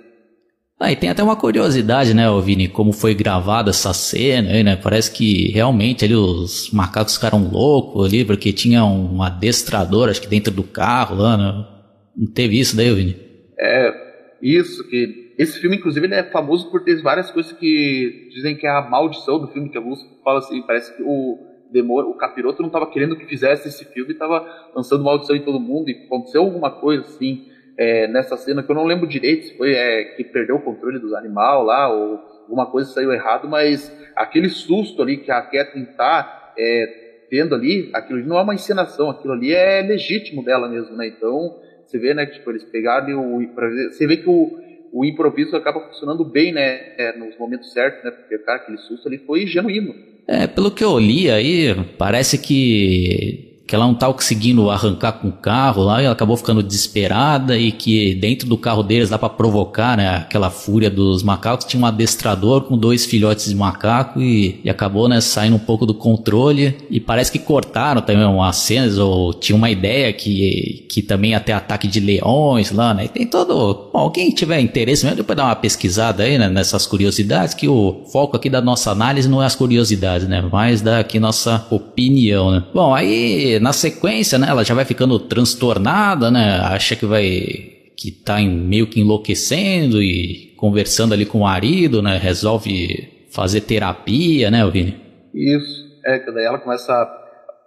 Ah, 0.78 0.92
e 0.92 0.96
tem 0.96 1.08
até 1.08 1.22
uma 1.22 1.36
curiosidade, 1.36 2.12
né, 2.12 2.24
Vini, 2.42 2.68
como 2.68 2.92
foi 2.92 3.14
gravada 3.14 3.70
essa 3.70 3.94
cena 3.94 4.50
aí, 4.50 4.62
né? 4.62 4.76
Parece 4.76 5.10
que 5.10 5.48
realmente 5.50 6.04
ali 6.04 6.14
os 6.14 6.70
macacos 6.70 7.14
ficaram 7.14 7.48
loucos 7.48 8.04
ali, 8.04 8.26
porque 8.26 8.52
tinha 8.52 8.84
um 8.84 9.22
adestrador, 9.22 10.10
acho 10.10 10.20
que 10.20 10.28
dentro 10.28 10.52
do 10.52 10.62
carro 10.62 11.16
lá, 11.16 11.36
né? 11.36 11.66
Não 12.14 12.30
teve 12.30 12.60
isso 12.60 12.76
daí, 12.76 12.92
Vini? 12.92 13.16
É, 13.58 14.05
isso, 14.54 14.86
que 14.88 15.34
esse 15.38 15.58
filme, 15.60 15.76
inclusive, 15.76 16.06
ele 16.06 16.14
é 16.14 16.22
famoso 16.22 16.70
por 16.70 16.82
ter 16.82 17.00
várias 17.02 17.30
coisas 17.30 17.52
que 17.52 18.28
dizem 18.32 18.56
que 18.56 18.66
é 18.66 18.70
a 18.70 18.82
maldição 18.82 19.38
do 19.38 19.48
filme, 19.48 19.68
que 19.68 19.76
alguns 19.76 20.00
falam 20.22 20.38
assim, 20.38 20.62
parece 20.62 20.96
que 20.96 21.02
o 21.02 21.38
demônio, 21.70 22.10
o 22.10 22.14
capiroto 22.14 22.62
não 22.62 22.68
estava 22.68 22.90
querendo 22.90 23.16
que 23.16 23.26
fizesse 23.26 23.68
esse 23.68 23.84
filme, 23.86 24.12
estava 24.12 24.46
lançando 24.74 25.04
maldição 25.04 25.34
em 25.34 25.42
todo 25.42 25.58
mundo, 25.58 25.90
e 25.90 26.04
aconteceu 26.04 26.42
alguma 26.42 26.70
coisa 26.70 27.02
assim 27.02 27.46
é, 27.76 28.08
nessa 28.08 28.36
cena 28.36 28.62
que 28.62 28.70
eu 28.70 28.74
não 28.74 28.84
lembro 28.84 29.06
direito 29.06 29.46
se 29.46 29.56
foi 29.56 29.74
é, 29.74 30.04
que 30.16 30.24
perdeu 30.24 30.56
o 30.56 30.62
controle 30.62 30.98
dos 30.98 31.12
animais 31.12 31.64
lá 31.66 31.92
ou 31.92 32.20
alguma 32.42 32.66
coisa 32.66 32.90
saiu 32.90 33.12
errado, 33.12 33.48
mas 33.48 33.92
aquele 34.14 34.48
susto 34.48 35.02
ali 35.02 35.18
que 35.18 35.30
a 35.30 35.42
Catherine 35.42 35.86
tá 35.96 36.54
é, 36.56 37.24
tendo 37.28 37.54
ali, 37.54 37.90
aquilo 37.92 38.18
ali 38.18 38.28
não 38.28 38.38
é 38.38 38.42
uma 38.42 38.54
encenação, 38.54 39.10
aquilo 39.10 39.34
ali 39.34 39.52
é 39.52 39.82
legítimo 39.82 40.42
dela 40.42 40.68
mesmo, 40.68 40.96
né? 40.96 41.08
Então 41.08 41.56
você 41.86 41.98
vê, 41.98 42.14
né, 42.14 42.26
que 42.26 42.34
tipo, 42.34 42.50
eles 42.50 42.64
pegaram 42.64 43.36
o, 43.36 43.46
você 43.90 44.06
vê 44.06 44.16
que 44.16 44.28
o, 44.28 44.58
o 44.92 45.04
improviso 45.04 45.56
acaba 45.56 45.80
funcionando 45.80 46.24
bem, 46.24 46.52
né, 46.52 46.94
é, 46.98 47.16
nos 47.16 47.36
momentos 47.38 47.72
certos, 47.72 48.04
né? 48.04 48.10
Porque 48.10 48.38
cara, 48.38 48.58
aquele 48.58 48.78
susto 48.78 49.08
ali 49.08 49.18
foi 49.18 49.46
genuíno. 49.46 49.94
É, 50.26 50.46
pelo 50.46 50.70
que 50.70 50.82
eu 50.82 50.98
li 50.98 51.30
aí, 51.30 51.74
parece 51.96 52.38
que 52.38 53.55
que 53.66 53.74
ela 53.74 53.84
não 53.84 53.94
estava 53.94 54.14
conseguindo 54.14 54.70
arrancar 54.70 55.12
com 55.12 55.28
o 55.28 55.32
carro 55.32 55.82
lá, 55.82 56.00
e 56.00 56.04
ela 56.04 56.12
acabou 56.12 56.36
ficando 56.36 56.62
desesperada 56.62 57.58
e 57.58 57.72
que 57.72 58.14
dentro 58.14 58.48
do 58.48 58.56
carro 58.56 58.82
deles 58.82 59.10
dá 59.10 59.18
para 59.18 59.28
provocar, 59.28 59.96
né, 59.96 60.16
aquela 60.16 60.50
fúria 60.50 60.88
dos 60.88 61.22
macacos, 61.22 61.66
tinha 61.66 61.82
um 61.82 61.86
adestrador 61.86 62.62
com 62.62 62.78
dois 62.78 63.04
filhotes 63.04 63.46
de 63.46 63.54
macaco 63.54 64.20
e, 64.20 64.60
e 64.62 64.70
acabou, 64.70 65.08
né, 65.08 65.20
saindo 65.20 65.56
um 65.56 65.60
pouco 65.60 65.84
do 65.84 65.94
controle. 65.94 66.76
E 66.90 67.00
parece 67.00 67.32
que 67.32 67.38
cortaram 67.38 68.00
também 68.00 68.24
umas 68.24 68.56
cenas 68.56 68.98
ou 68.98 69.34
tinha 69.34 69.56
uma 69.56 69.70
ideia 69.70 70.12
que, 70.12 70.86
que 70.88 71.02
também 71.02 71.36
ter 71.40 71.52
ataque 71.52 71.88
de 71.88 72.00
leões 72.00 72.70
lá, 72.70 72.94
né, 72.94 73.06
e 73.06 73.08
tem 73.08 73.26
todo, 73.26 73.90
bom, 73.92 74.10
quem 74.10 74.30
tiver 74.30 74.60
interesse 74.60 75.04
mesmo, 75.04 75.16
depois 75.16 75.36
dá 75.36 75.44
uma 75.44 75.56
pesquisada 75.56 76.22
aí, 76.22 76.38
né, 76.38 76.48
nessas 76.48 76.86
curiosidades, 76.86 77.54
que 77.54 77.68
o 77.68 78.04
foco 78.12 78.36
aqui 78.36 78.48
da 78.48 78.60
nossa 78.60 78.90
análise 78.90 79.28
não 79.28 79.42
é 79.42 79.46
as 79.46 79.56
curiosidades, 79.56 80.28
né, 80.28 80.44
mas 80.50 80.80
da 80.80 81.00
aqui 81.00 81.18
nossa 81.18 81.66
opinião, 81.70 82.50
né. 82.50 82.62
Bom, 82.72 82.94
aí 82.94 83.55
na 83.60 83.72
sequência, 83.72 84.38
né, 84.38 84.48
ela 84.48 84.64
já 84.64 84.74
vai 84.74 84.84
ficando 84.84 85.18
transtornada, 85.18 86.30
né, 86.30 86.60
acha 86.60 86.96
que 86.96 87.06
vai 87.06 87.72
que 87.96 88.10
tá 88.10 88.40
em, 88.40 88.50
meio 88.50 88.86
que 88.86 89.00
enlouquecendo 89.00 90.02
e 90.02 90.52
conversando 90.56 91.14
ali 91.14 91.24
com 91.24 91.38
o 91.38 91.42
marido, 91.42 92.02
né, 92.02 92.18
resolve 92.18 93.26
fazer 93.30 93.62
terapia, 93.62 94.50
né, 94.50 94.68
Vini? 94.70 94.96
Isso, 95.34 96.00
é, 96.04 96.18
que 96.18 96.30
daí 96.30 96.44
ela 96.44 96.58
começa 96.58 96.92
a 96.92 97.26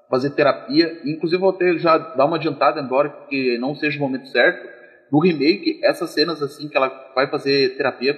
fazer 0.10 0.32
terapia, 0.32 0.91
inclusive 1.06 1.39
vou 1.39 1.54
ter 1.54 1.80
já 1.80 1.97
dar 1.97 2.25
uma 2.25 2.38
adiantada, 2.38 2.80
embora 2.80 3.10
que 3.30 3.58
não 3.58 3.75
seja 3.75 3.97
o 3.97 4.02
momento 4.02 4.28
certo, 4.28 4.68
no 5.12 5.19
remake, 5.19 5.80
essas 5.84 6.12
cenas 6.12 6.41
assim 6.41 6.69
que 6.69 6.78
ela 6.78 7.12
vai 7.15 7.28
fazer 7.28 7.76
terapia 7.76 8.17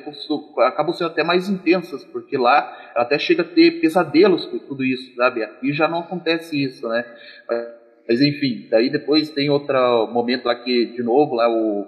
acabam 0.57 0.93
sendo 0.93 1.09
até 1.09 1.23
mais 1.23 1.47
intensas, 1.47 2.03
porque 2.03 2.37
lá 2.37 2.77
ela 2.93 3.05
até 3.05 3.17
chega 3.17 3.43
a 3.43 3.45
ter 3.45 3.79
pesadelos 3.79 4.45
com 4.45 4.59
tudo 4.59 4.83
isso, 4.83 5.15
sabe? 5.15 5.43
Aqui 5.43 5.71
já 5.71 5.87
não 5.87 5.99
acontece 5.99 6.61
isso, 6.61 6.87
né? 6.87 7.05
Mas 8.07 8.21
enfim, 8.21 8.67
daí 8.69 8.89
depois 8.89 9.29
tem 9.29 9.49
outro 9.49 10.07
momento 10.07 10.45
lá 10.45 10.55
que, 10.55 10.87
de 10.87 11.01
novo, 11.01 11.35
lá 11.35 11.49
o 11.49 11.87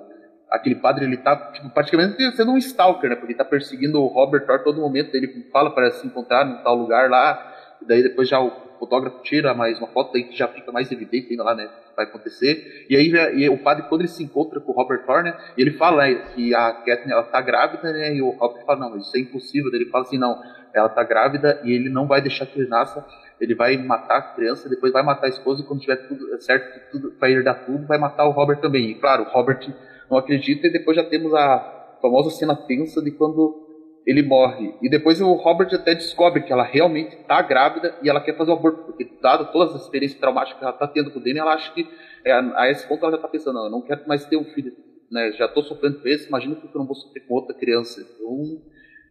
aquele 0.49 0.75
padre 0.75 1.05
ele 1.05 1.17
tá 1.17 1.35
tipo, 1.51 1.67
praticamente 1.71 2.31
sendo 2.35 2.51
um 2.51 2.57
stalker, 2.57 3.09
né? 3.09 3.15
Porque 3.15 3.31
ele 3.31 3.37
tá 3.37 3.43
perseguindo 3.43 3.99
o 3.99 4.07
Robert 4.07 4.45
Thor 4.45 4.63
todo 4.63 4.79
momento, 4.79 5.15
ele 5.15 5.47
fala 5.51 5.71
para 5.71 5.89
se 5.91 6.05
encontrar 6.05 6.45
num 6.45 6.63
tal 6.63 6.75
lugar 6.75 7.09
lá, 7.09 7.77
e 7.81 7.85
daí 7.85 8.03
depois 8.03 8.29
já 8.29 8.39
o 8.39 8.51
fotógrafo 8.83 9.23
tira 9.23 9.53
mais 9.53 9.77
uma 9.77 9.87
foto 9.87 10.11
daí 10.11 10.27
já 10.31 10.47
fica 10.47 10.71
mais 10.71 10.91
evidente 10.91 11.27
ainda 11.31 11.43
lá, 11.43 11.55
né? 11.55 11.69
Vai 11.95 12.05
acontecer. 12.05 12.85
E 12.89 12.95
aí 12.95 13.09
e 13.35 13.49
o 13.49 13.57
padre, 13.57 13.85
quando 13.87 14.01
ele 14.01 14.09
se 14.09 14.21
encontra 14.23 14.59
com 14.59 14.71
o 14.71 14.75
Robert 14.75 15.05
Thorne, 15.05 15.33
ele 15.57 15.71
fala 15.71 16.03
né, 16.03 16.15
que 16.35 16.53
a 16.53 16.73
Kathleen 16.73 17.11
ela 17.11 17.23
tá 17.23 17.39
grávida, 17.39 17.93
né? 17.93 18.15
E 18.15 18.21
o 18.21 18.31
Robert 18.31 18.65
fala, 18.65 18.89
não, 18.89 18.97
isso 18.97 19.15
é 19.15 19.21
impossível. 19.21 19.73
Ele 19.73 19.85
fala 19.85 20.03
assim, 20.03 20.17
não, 20.17 20.41
ela 20.73 20.89
tá 20.89 21.03
grávida 21.03 21.61
e 21.63 21.71
ele 21.71 21.89
não 21.89 22.07
vai 22.07 22.21
deixar 22.21 22.45
que 22.45 22.59
ele 22.59 22.67
nasça. 22.67 23.05
Ele 23.39 23.55
vai 23.55 23.77
matar 23.77 24.17
a 24.17 24.21
criança, 24.21 24.69
depois 24.69 24.91
vai 24.91 25.03
matar 25.03 25.27
a 25.27 25.29
esposa 25.29 25.61
e 25.61 25.65
quando 25.65 25.81
tiver 25.81 25.95
tudo 26.07 26.41
certo, 26.41 26.91
tudo, 26.91 27.13
vai 27.19 27.31
herdar 27.31 27.65
tudo, 27.65 27.85
vai 27.85 27.97
matar 27.97 28.25
o 28.25 28.31
Robert 28.31 28.59
também. 28.59 28.89
E 28.89 28.95
claro, 28.95 29.23
o 29.23 29.29
Robert 29.29 29.59
não 30.09 30.17
acredita 30.17 30.67
e 30.67 30.71
depois 30.71 30.97
já 30.97 31.03
temos 31.03 31.33
a 31.33 31.97
famosa 32.01 32.29
cena 32.31 32.55
tensa 32.55 33.01
de 33.01 33.11
quando 33.11 33.62
ele 34.05 34.21
morre. 34.21 34.73
E 34.81 34.89
depois 34.89 35.21
o 35.21 35.33
Robert 35.33 35.73
até 35.73 35.95
descobre 35.95 36.43
que 36.43 36.51
ela 36.51 36.63
realmente 36.63 37.15
está 37.15 37.41
grávida 37.41 37.95
e 38.01 38.09
ela 38.09 38.21
quer 38.21 38.35
fazer 38.35 38.51
o 38.51 38.55
aborto, 38.55 38.83
porque 38.83 39.09
dada 39.21 39.45
todas 39.45 39.75
as 39.75 39.83
experiências 39.83 40.19
traumáticas 40.19 40.57
que 40.57 40.63
ela 40.63 40.73
está 40.73 40.87
tendo 40.87 41.11
com 41.11 41.19
o 41.19 41.21
Demi, 41.21 41.39
ela 41.39 41.53
acha 41.53 41.73
que 41.73 41.87
é, 42.25 42.31
a 42.33 42.69
esse 42.69 42.87
ponto 42.87 43.01
ela 43.03 43.11
já 43.11 43.17
está 43.17 43.27
pensando, 43.27 43.55
não, 43.55 43.65
eu 43.65 43.71
não 43.71 43.81
quero 43.81 44.07
mais 44.07 44.25
ter 44.25 44.37
um 44.37 44.45
filho, 44.45 44.73
né? 45.09 45.31
Já 45.33 45.45
estou 45.45 45.63
sofrendo 45.63 45.99
com 45.99 46.07
esse, 46.07 46.27
imagina 46.27 46.55
que 46.55 46.65
eu 46.65 46.71
não 46.75 46.85
vou 46.85 46.95
sofrer 46.95 47.21
com 47.21 47.33
outra 47.35 47.55
criança. 47.55 48.01
Então, 48.01 48.61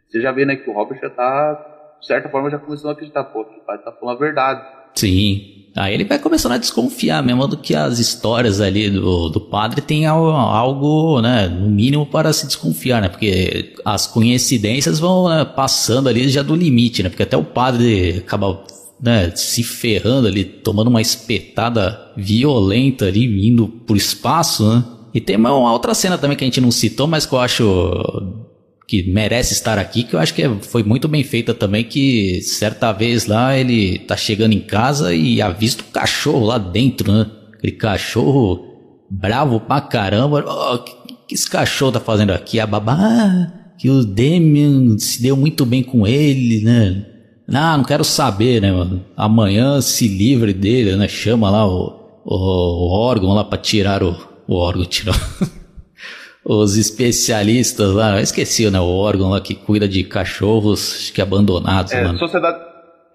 você 0.09 0.20
já 0.20 0.31
vê, 0.31 0.44
né, 0.44 0.57
que 0.57 0.68
o 0.68 0.72
Robert 0.72 1.00
já 1.00 1.09
está, 1.09 1.96
de 2.00 2.07
certa 2.07 2.28
forma, 2.28 2.50
já 2.50 2.59
começou 2.59 2.90
a 2.90 2.92
acreditar, 2.92 3.24
pô, 3.24 3.44
que 3.44 3.59
o 3.59 3.64
pai 3.64 3.76
está 3.76 3.92
falando 3.92 4.16
a 4.16 4.20
verdade. 4.20 4.66
Sim. 4.94 5.62
Aí 5.74 5.94
ele 5.94 6.04
vai 6.04 6.18
começando 6.18 6.52
a 6.52 6.58
desconfiar 6.58 7.22
mesmo 7.22 7.46
do 7.48 7.56
que 7.56 7.74
as 7.74 7.98
histórias 7.98 8.61
ali 8.61 8.90
do, 8.90 9.30
do 9.30 9.40
padre 9.40 9.80
tem 9.80 10.04
algo, 10.04 11.20
né, 11.22 11.48
no 11.48 11.70
mínimo 11.70 12.04
para 12.04 12.30
se 12.32 12.46
desconfiar, 12.46 13.00
né? 13.00 13.08
Porque 13.08 13.74
as 13.85 14.06
coincidências 14.06 14.98
vão 14.98 15.30
né, 15.30 15.44
passando 15.44 16.08
ali 16.08 16.28
já 16.28 16.42
do 16.42 16.54
limite, 16.54 17.02
né? 17.02 17.08
Porque 17.08 17.22
até 17.22 17.38
o 17.38 17.44
padre 17.44 18.18
acaba 18.18 18.62
né, 19.00 19.32
se 19.35 19.62
ferrando 19.62 20.28
ali, 20.28 20.44
tomando 20.44 20.88
uma 20.88 21.00
espetada 21.00 22.12
violenta 22.16 23.06
ali, 23.06 23.48
indo 23.48 23.66
pro 23.66 23.96
espaço, 23.96 24.68
né? 24.68 24.85
E 25.14 25.20
tem 25.20 25.37
uma 25.37 25.72
outra 25.72 25.94
cena 25.94 26.18
também 26.18 26.37
que 26.37 26.44
a 26.44 26.46
gente 26.46 26.61
não 26.61 26.70
citou, 26.70 27.06
mas 27.06 27.24
que 27.24 27.35
eu 27.35 27.40
acho 27.40 28.41
que 28.92 29.11
merece 29.11 29.55
estar 29.55 29.78
aqui, 29.78 30.02
que 30.02 30.14
eu 30.14 30.20
acho 30.20 30.35
que 30.35 30.42
é, 30.42 30.55
foi 30.61 30.83
muito 30.83 31.09
bem 31.09 31.24
feita 31.24 31.55
também, 31.55 31.83
que 31.83 32.42
certa 32.42 32.92
vez 32.92 33.24
lá 33.24 33.57
ele 33.57 34.00
tá 34.00 34.14
chegando 34.18 34.52
em 34.52 34.61
casa 34.61 35.14
e 35.14 35.40
avista 35.40 35.83
o 35.83 35.90
cachorro 35.90 36.44
lá 36.44 36.59
dentro, 36.59 37.11
né? 37.11 37.26
Aquele 37.55 37.72
cachorro 37.72 38.66
bravo 39.09 39.61
pra 39.61 39.81
caramba. 39.81 40.44
Oh, 40.46 40.78
que, 40.81 40.92
que 41.26 41.35
esse 41.35 41.48
cachorro 41.48 41.92
tá 41.92 42.00
fazendo 42.00 42.33
aqui? 42.33 42.61
A 42.61 42.66
babá, 42.66 43.50
que 43.78 43.88
o 43.88 44.05
Demian 44.05 44.98
se 44.98 45.22
deu 45.22 45.38
muito 45.38 45.64
bem 45.64 45.83
com 45.83 46.07
ele, 46.07 46.62
né? 46.62 47.07
Ah, 47.50 47.78
não 47.78 47.85
quero 47.85 48.05
saber, 48.05 48.61
né, 48.61 48.72
mano? 48.72 49.02
Amanhã 49.16 49.81
se 49.81 50.07
livre 50.07 50.52
dele, 50.52 50.96
né? 50.96 51.09
Chama 51.09 51.48
lá 51.48 51.66
o, 51.66 52.20
o, 52.26 52.35
o 52.35 52.90
órgão 52.90 53.33
lá 53.33 53.42
pra 53.42 53.57
tirar 53.57 54.02
o, 54.02 54.14
o 54.46 54.55
órgão. 54.55 54.85
os 56.44 56.76
especialistas 56.76 57.92
lá, 57.92 58.20
esqueci, 58.20 58.68
né, 58.70 58.81
o 58.81 58.85
órgão 58.85 59.31
lá 59.31 59.40
que 59.40 59.55
cuida 59.55 59.88
de 59.88 60.02
cachorros, 60.02 60.96
acho 60.96 61.12
que 61.12 61.22
abandonados, 61.22 61.92
é, 61.92 62.02
mano. 62.02 62.18
Sociedade, 62.18 62.59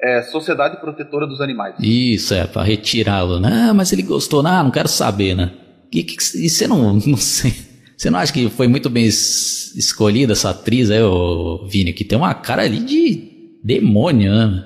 é, 0.02 0.22
Sociedade 0.24 0.80
Protetora 0.80 1.28
dos 1.28 1.42
Animais. 1.42 1.76
Isso, 1.80 2.34
é, 2.34 2.46
pra 2.46 2.64
retirá-lo, 2.64 3.40
né? 3.40 3.68
Ah, 3.70 3.74
mas 3.74 3.92
ele 3.92 4.04
gostou, 4.04 4.42
não, 4.42 4.64
não 4.66 4.72
quero 4.72 4.88
saber, 4.88 5.36
né? 5.36 5.52
E, 5.92 6.04
que, 6.04 6.16
e 6.16 6.50
você 6.50 6.68
não, 6.68 6.94
não 7.06 7.18
sei, 7.18 7.54
você 7.98 8.10
não 8.10 8.20
acha 8.20 8.32
que 8.32 8.50
foi 8.50 8.68
muito 8.68 8.90
bem 8.90 9.06
escolhida 9.06 10.34
essa 10.34 10.52
atriz 10.52 10.90
aí, 10.90 11.02
ô, 11.02 11.68
Vini, 11.68 11.94
que 11.94 12.06
tem 12.06 12.18
uma 12.18 12.34
cara 12.34 12.62
ali 12.62 12.80
de 12.80 13.60
demônio, 13.64 14.32
né? 14.32 14.64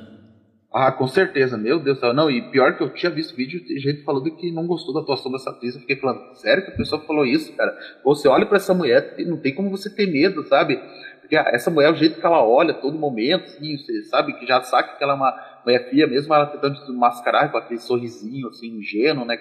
Ah, 0.74 0.90
com 0.90 1.06
certeza, 1.06 1.58
meu 1.58 1.80
Deus 1.80 1.98
do 1.98 2.00
céu. 2.00 2.14
Não, 2.14 2.32
e 2.32 2.50
pior 2.50 2.78
que 2.78 2.84
eu 2.84 2.90
tinha 2.94 3.12
visto 3.12 3.36
vídeo 3.36 3.62
de 3.62 3.78
gente 3.78 4.04
falando 4.04 4.34
que 4.38 4.52
não 4.54 4.66
gostou 4.66 4.94
da 4.94 5.02
atuação 5.02 5.30
dessa 5.30 5.50
atriz. 5.50 5.76
Eu 5.76 5.82
fiquei 5.82 5.98
falando, 5.98 6.34
sério 6.36 6.64
que 6.64 6.72
a 6.72 6.76
pessoa 6.76 7.02
falou 7.02 7.26
isso, 7.26 7.52
cara? 7.58 7.78
Você 8.06 8.30
olha 8.30 8.46
para 8.46 8.56
essa 8.56 8.74
mulher 8.74 9.16
não 9.28 9.36
tem 9.36 9.54
como 9.54 9.70
você 9.70 9.90
ter 9.90 10.08
medo, 10.08 10.48
sabe? 10.48 10.82
Porque 11.20 11.36
ah, 11.36 11.44
essa 11.48 11.70
mulher, 11.70 11.92
o 11.92 11.96
jeito 11.96 12.22
que 12.22 12.26
ela 12.26 12.42
olha 12.42 12.74
todo 12.74 12.98
momento, 12.98 13.44
assim, 13.44 13.78
você 13.78 14.04
sabe 14.04 14.32
que 14.34 14.46
já 14.46 14.62
sabe 14.64 14.98
que 14.98 15.04
ela 15.04 15.12
é 15.12 15.16
uma 15.18 15.62
mulher 15.66 15.90
fria, 15.90 16.08
mesmo 16.08 16.34
ela 16.34 16.46
tentando 16.46 16.94
mascarar 16.94 17.52
com 17.52 17.58
aquele 17.58 17.80
sorrisinho, 17.82 18.48
assim, 18.48 18.78
ingênuo, 18.78 19.26
né? 19.26 19.38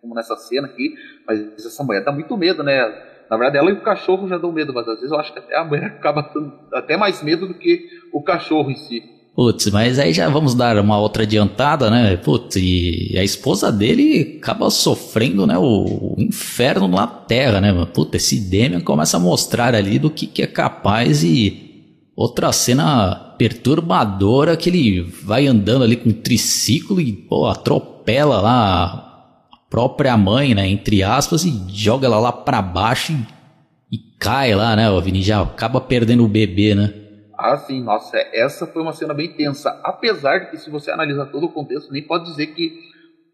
Como 0.00 0.16
nessa 0.16 0.34
cena 0.36 0.66
aqui. 0.66 0.96
Mas 1.24 1.64
essa 1.64 1.84
mulher 1.84 2.02
dá 2.02 2.10
muito 2.10 2.36
medo, 2.36 2.64
né? 2.64 2.80
Na 3.30 3.36
verdade, 3.36 3.56
ela 3.56 3.70
e 3.70 3.74
o 3.74 3.82
cachorro 3.82 4.26
já 4.26 4.36
dão 4.36 4.50
medo, 4.50 4.74
mas 4.74 4.88
às 4.88 4.96
vezes 4.96 5.12
eu 5.12 5.18
acho 5.18 5.32
que 5.32 5.38
até 5.38 5.56
a 5.56 5.64
mulher 5.64 5.84
acaba 5.98 6.22
dando 6.34 6.58
até 6.72 6.96
mais 6.96 7.22
medo 7.22 7.46
do 7.46 7.54
que 7.54 7.88
o 8.12 8.20
cachorro 8.20 8.68
em 8.68 8.74
si. 8.74 9.21
Putz, 9.34 9.70
mas 9.70 9.98
aí 9.98 10.12
já 10.12 10.28
vamos 10.28 10.54
dar 10.54 10.78
uma 10.78 10.98
outra 10.98 11.22
adiantada, 11.22 11.88
né? 11.90 12.16
Putz, 12.18 12.56
e 12.56 13.14
a 13.16 13.24
esposa 13.24 13.72
dele 13.72 14.38
acaba 14.38 14.68
sofrendo, 14.68 15.46
né? 15.46 15.56
O, 15.56 16.14
inferno 16.18 16.86
na 16.86 17.06
terra, 17.06 17.58
né? 17.58 17.72
Putz, 17.86 18.14
esse 18.14 18.38
Demian 18.38 18.80
começa 18.80 19.16
a 19.16 19.20
mostrar 19.20 19.74
ali 19.74 19.98
do 19.98 20.10
que, 20.10 20.26
que 20.26 20.42
é 20.42 20.46
capaz 20.46 21.24
e 21.24 21.70
outra 22.14 22.52
cena 22.52 23.14
perturbadora 23.38 24.54
que 24.54 24.68
ele 24.68 25.00
vai 25.00 25.46
andando 25.46 25.82
ali 25.82 25.96
com 25.96 26.10
um 26.10 26.12
triciclo 26.12 27.00
e, 27.00 27.14
pô, 27.14 27.46
atropela 27.46 28.38
lá 28.38 28.84
a 29.50 29.56
própria 29.70 30.14
mãe, 30.14 30.54
né? 30.54 30.68
Entre 30.68 31.02
aspas, 31.02 31.42
e 31.46 31.64
joga 31.68 32.06
ela 32.06 32.20
lá 32.20 32.32
pra 32.32 32.60
baixo 32.60 33.14
e, 33.90 33.96
e 33.96 33.98
cai 34.18 34.54
lá, 34.54 34.76
né? 34.76 34.90
O 34.90 35.00
Vini 35.00 35.22
já 35.22 35.40
acaba 35.40 35.80
perdendo 35.80 36.22
o 36.22 36.28
bebê, 36.28 36.74
né? 36.74 36.92
Ah, 37.42 37.56
sim, 37.56 37.82
nossa, 37.82 38.16
essa 38.32 38.68
foi 38.68 38.80
uma 38.82 38.92
cena 38.92 39.12
bem 39.12 39.32
tensa. 39.32 39.80
Apesar 39.82 40.38
de 40.38 40.50
que, 40.50 40.56
se 40.58 40.70
você 40.70 40.92
analisar 40.92 41.26
todo 41.26 41.46
o 41.46 41.52
contexto, 41.52 41.92
nem 41.92 42.00
pode 42.00 42.26
dizer 42.26 42.46
que 42.48 42.72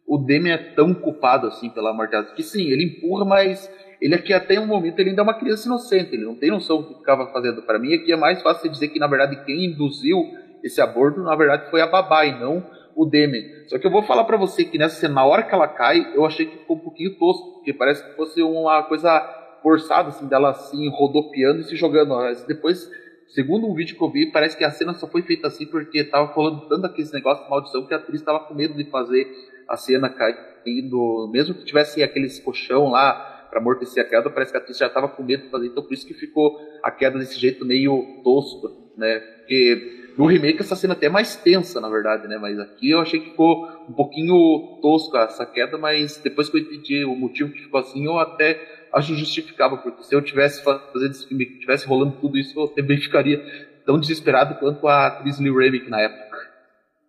o 0.07 0.17
Demi 0.17 0.51
é 0.51 0.57
tão 0.57 0.95
culpado 0.95 1.47
assim 1.47 1.69
pela 1.69 1.93
morte 1.93 2.13
dela. 2.13 2.25
Que 2.25 2.43
sim, 2.43 2.69
ele 2.71 2.85
empurra, 2.85 3.27
mas 3.27 3.71
ele 4.01 4.15
aqui 4.15 4.33
até 4.33 4.59
um 4.59 4.67
momento 4.67 4.99
ele 4.99 5.11
ainda 5.11 5.21
é 5.21 5.25
uma 5.25 5.35
criança 5.35 5.69
inocente, 5.69 6.15
ele 6.15 6.25
não 6.25 6.35
tem 6.35 6.51
noção 6.51 6.81
do 6.81 6.95
que 6.95 7.01
estava 7.01 7.27
fazendo. 7.27 7.61
Para 7.61 7.79
mim, 7.79 7.93
aqui 7.93 8.11
é 8.11 8.17
mais 8.17 8.41
fácil 8.41 8.71
dizer 8.71 8.89
que, 8.89 8.99
na 8.99 9.07
verdade, 9.07 9.45
quem 9.45 9.67
induziu 9.67 10.25
esse 10.65 10.81
aborto, 10.81 11.21
na 11.21 11.37
verdade, 11.37 11.71
foi 11.71 11.83
a 11.83 11.87
babá 11.87 12.25
e 12.25 12.41
não 12.41 12.65
o 12.97 13.05
Demi. 13.05 13.43
Só 13.69 13.79
que 13.79 13.87
eu 13.87 13.91
vou 13.91 14.03
falar 14.03 14.25
para 14.25 14.39
você 14.39 14.65
que 14.65 14.79
nessa 14.79 14.97
cena, 14.97 15.17
na 15.17 15.27
hora 15.27 15.43
que 15.43 15.55
ela 15.55 15.69
cai, 15.69 16.15
eu 16.15 16.25
achei 16.25 16.47
que 16.47 16.57
ficou 16.57 16.77
um 16.77 16.81
pouquinho 16.81 17.15
tosco, 17.19 17.57
porque 17.57 17.75
parece 17.75 18.03
que 18.03 18.17
fosse 18.17 18.41
uma 18.41 18.83
coisa 18.85 19.21
forçada, 19.63 20.09
assim, 20.09 20.27
dela 20.27 20.51
assim, 20.51 20.89
rodopiando 20.89 21.61
e 21.61 21.65
se 21.65 21.77
jogando. 21.77 22.15
Mas 22.15 22.43
depois 22.45 22.91
Segundo 23.29 23.67
um 23.67 23.75
vídeo 23.75 23.97
que 23.97 24.03
eu 24.03 24.11
vi, 24.11 24.33
parece 24.33 24.57
que 24.57 24.65
a 24.65 24.71
cena 24.71 24.95
só 24.95 25.07
foi 25.07 25.23
feita 25.23 25.49
assim 25.49 25.67
porque 25.67 26.03
tava 26.03 26.33
falando 26.33 26.67
tanto 26.67 26.87
aqueles 26.87 27.13
negócios 27.13 27.45
de 27.45 27.51
maldição 27.51 27.87
que 27.87 27.93
a 27.93 27.99
atriz 27.99 28.23
tava 28.23 28.41
com 28.41 28.55
medo 28.55 28.75
de 28.75 28.85
fazer 28.91 29.27
a 29.69 29.77
cena 29.77 30.09
caindo, 30.09 31.29
mesmo 31.31 31.55
que 31.55 31.65
tivesse 31.65 32.03
aqueles 32.03 32.41
colchão 32.41 32.89
lá 32.89 33.47
para 33.51 33.61
amortecer 33.61 34.03
a 34.03 34.09
queda, 34.09 34.31
parece 34.31 34.51
que 34.51 34.57
a 34.59 34.61
atriz 34.61 34.79
já 34.79 34.89
tava 34.89 35.09
com 35.09 35.23
medo 35.23 35.45
de 35.45 35.51
fazer, 35.51 35.67
então 35.67 35.83
por 35.83 35.93
isso 35.93 36.07
que 36.07 36.15
ficou 36.15 36.59
a 36.83 36.91
queda 36.91 37.19
desse 37.19 37.39
jeito 37.39 37.67
meio 37.67 38.21
tosco, 38.25 38.88
né? 38.99 39.21
Porque 39.21 40.13
no 40.19 40.27
remake 40.27 40.61
essa 40.61 40.75
cena 40.75 40.95
até 40.95 41.07
é 41.07 41.09
mais 41.09 41.37
tensa, 41.37 41.81
na 41.81 41.89
verdade, 41.89 42.27
né? 42.27 42.37
Mas 42.39 42.59
aqui 42.59 42.91
eu 42.91 43.01
achei 43.01 43.21
que 43.21 43.31
ficou 43.31 43.69
um 43.89 43.93
pouquinho 43.93 44.79
tosco 44.83 45.17
essa 45.17 45.47
queda, 45.47 45.79
mas 45.79 46.21
depois 46.23 46.49
que 46.49 46.57
eu 46.57 46.61
entendi 46.61 47.05
o 47.05 47.15
motivo 47.15 47.53
que 47.53 47.63
ficou 47.63 47.81
assim, 47.81 48.05
eu 48.05 48.19
até 48.19 48.61
acho 48.93 49.15
justificável, 49.15 49.79
porque 49.79 50.03
se 50.03 50.15
eu 50.15 50.21
tivesse 50.21 50.63
fazendo 50.63 51.11
esse 51.11 51.27
filme, 51.27 51.47
tivesse 51.61 51.87
rolando 51.87 52.17
tudo 52.21 52.37
isso, 52.37 52.59
eu 52.59 52.67
também 52.67 52.99
ficaria 53.01 53.41
tão 53.87 53.99
desesperado 53.99 54.57
quanto 54.57 54.87
a 54.89 55.07
atriz 55.07 55.39
Lee 55.39 55.53
Remick 55.53 55.89
na 55.89 56.01
época. 56.01 56.29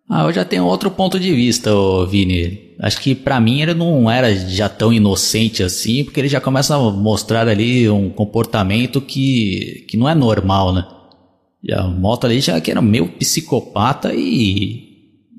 Ah, 0.08 0.24
eu 0.24 0.32
já 0.32 0.44
tenho 0.44 0.64
outro 0.64 0.90
ponto 0.90 1.20
de 1.20 1.32
vista, 1.32 1.70
Vini. 2.08 2.74
Acho 2.80 3.00
que 3.00 3.14
para 3.14 3.40
mim 3.40 3.62
ele 3.62 3.74
não 3.74 4.10
era 4.10 4.34
já 4.34 4.68
tão 4.68 4.92
inocente 4.92 5.62
assim, 5.62 6.04
porque 6.04 6.18
ele 6.18 6.28
já 6.28 6.40
começa 6.40 6.74
a 6.74 6.78
mostrar 6.78 7.46
ali 7.46 7.88
um 7.88 8.10
comportamento 8.10 9.00
que, 9.00 9.84
que 9.88 9.96
não 9.96 10.08
é 10.08 10.14
normal, 10.14 10.72
né? 10.74 10.84
Já 11.62 11.86
mostra 11.86 12.30
ali 12.30 12.40
já 12.40 12.60
que 12.60 12.70
era 12.70 12.80
meio 12.80 13.08
psicopata 13.08 14.12
e 14.14 14.90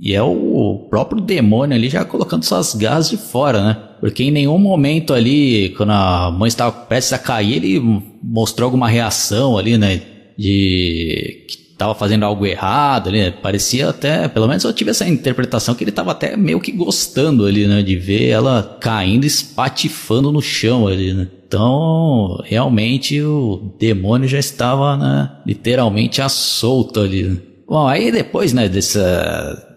e 0.03 0.15
é 0.15 0.21
o 0.23 0.88
próprio 0.89 1.21
demônio 1.21 1.75
ali 1.75 1.88
já 1.88 2.03
colocando 2.03 2.43
suas 2.43 2.73
garras 2.73 3.07
de 3.07 3.17
fora, 3.17 3.63
né? 3.63 3.77
Porque 3.99 4.23
em 4.23 4.31
nenhum 4.31 4.57
momento 4.57 5.13
ali, 5.13 5.69
quando 5.77 5.91
a 5.91 6.31
mãe 6.31 6.47
estava 6.47 6.71
prestes 6.71 7.13
a 7.13 7.19
cair, 7.19 7.63
ele 7.63 8.01
mostrou 8.23 8.65
alguma 8.65 8.89
reação 8.89 9.60
ali, 9.60 9.77
né? 9.77 10.01
De 10.36 11.45
que 11.47 11.61
estava 11.81 11.95
fazendo 11.95 12.23
algo 12.23 12.45
errado 12.45 13.11
né? 13.11 13.31
Parecia 13.31 13.89
até, 13.89 14.27
pelo 14.27 14.47
menos 14.47 14.63
eu 14.63 14.73
tive 14.73 14.91
essa 14.91 15.07
interpretação 15.07 15.73
que 15.73 15.83
ele 15.83 15.89
estava 15.89 16.11
até 16.11 16.37
meio 16.37 16.59
que 16.59 16.71
gostando 16.71 17.45
ali, 17.45 17.67
né? 17.67 17.81
De 17.81 17.95
ver 17.95 18.29
ela 18.29 18.77
caindo, 18.79 19.25
espatifando 19.25 20.31
no 20.31 20.41
chão 20.41 20.87
ali, 20.87 21.13
né? 21.13 21.27
Então, 21.47 22.41
realmente 22.45 23.21
o 23.21 23.75
demônio 23.77 24.27
já 24.27 24.39
estava, 24.39 24.95
né? 24.95 25.31
Literalmente 25.45 26.21
à 26.21 26.29
solta 26.29 27.01
ali. 27.01 27.23
Né? 27.23 27.37
Bom, 27.67 27.87
aí 27.87 28.11
depois, 28.11 28.53
né, 28.53 28.69
dessa 28.69 29.67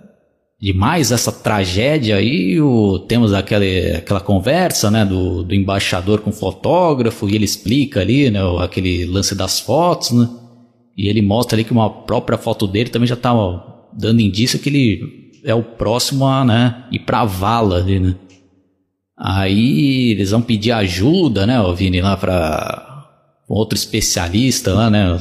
de 0.61 0.73
mais 0.73 1.13
essa 1.13 1.31
tragédia 1.31 2.17
aí, 2.17 2.59
o, 2.59 2.99
temos 3.01 3.35
aquele, 3.35 3.97
aquela 3.97 4.21
conversa, 4.21 4.91
né, 4.91 5.05
do, 5.05 5.43
do 5.43 5.55
embaixador 5.55 6.21
com 6.21 6.31
o 6.31 6.33
fotógrafo, 6.33 7.29
e 7.29 7.35
ele 7.35 7.45
explica 7.45 8.01
ali, 8.01 8.31
né, 8.31 8.41
aquele 8.61 9.05
lance 9.05 9.35
das 9.35 9.61
fotos, 9.61 10.13
né, 10.13 10.27
e 10.97 11.09
ele 11.09 11.23
mostra 11.23 11.57
ali 11.57 11.65
que 11.65 11.73
uma 11.73 12.05
própria 12.05 12.39
foto 12.39 12.67
dele 12.67 12.91
também 12.91 13.07
já 13.07 13.17
tá, 13.17 13.33
dando 13.93 14.21
indício 14.21 14.59
que 14.59 14.69
ele 14.69 15.33
é 15.45 15.55
o 15.55 15.63
próximo 15.63 16.27
a, 16.27 16.45
né, 16.45 16.89
ir 16.91 17.01
pra 17.01 17.25
vala 17.25 17.79
ali, 17.79 18.01
né. 18.01 18.15
Aí 19.17 20.11
eles 20.11 20.31
vão 20.31 20.43
pedir 20.43 20.73
ajuda, 20.73 21.47
né, 21.47 21.61
o 21.61 21.75
Vini, 21.75 22.01
lá 22.01 22.17
para 22.17 23.07
outro 23.49 23.77
especialista 23.77 24.75
lá, 24.75 24.91
né. 24.91 25.19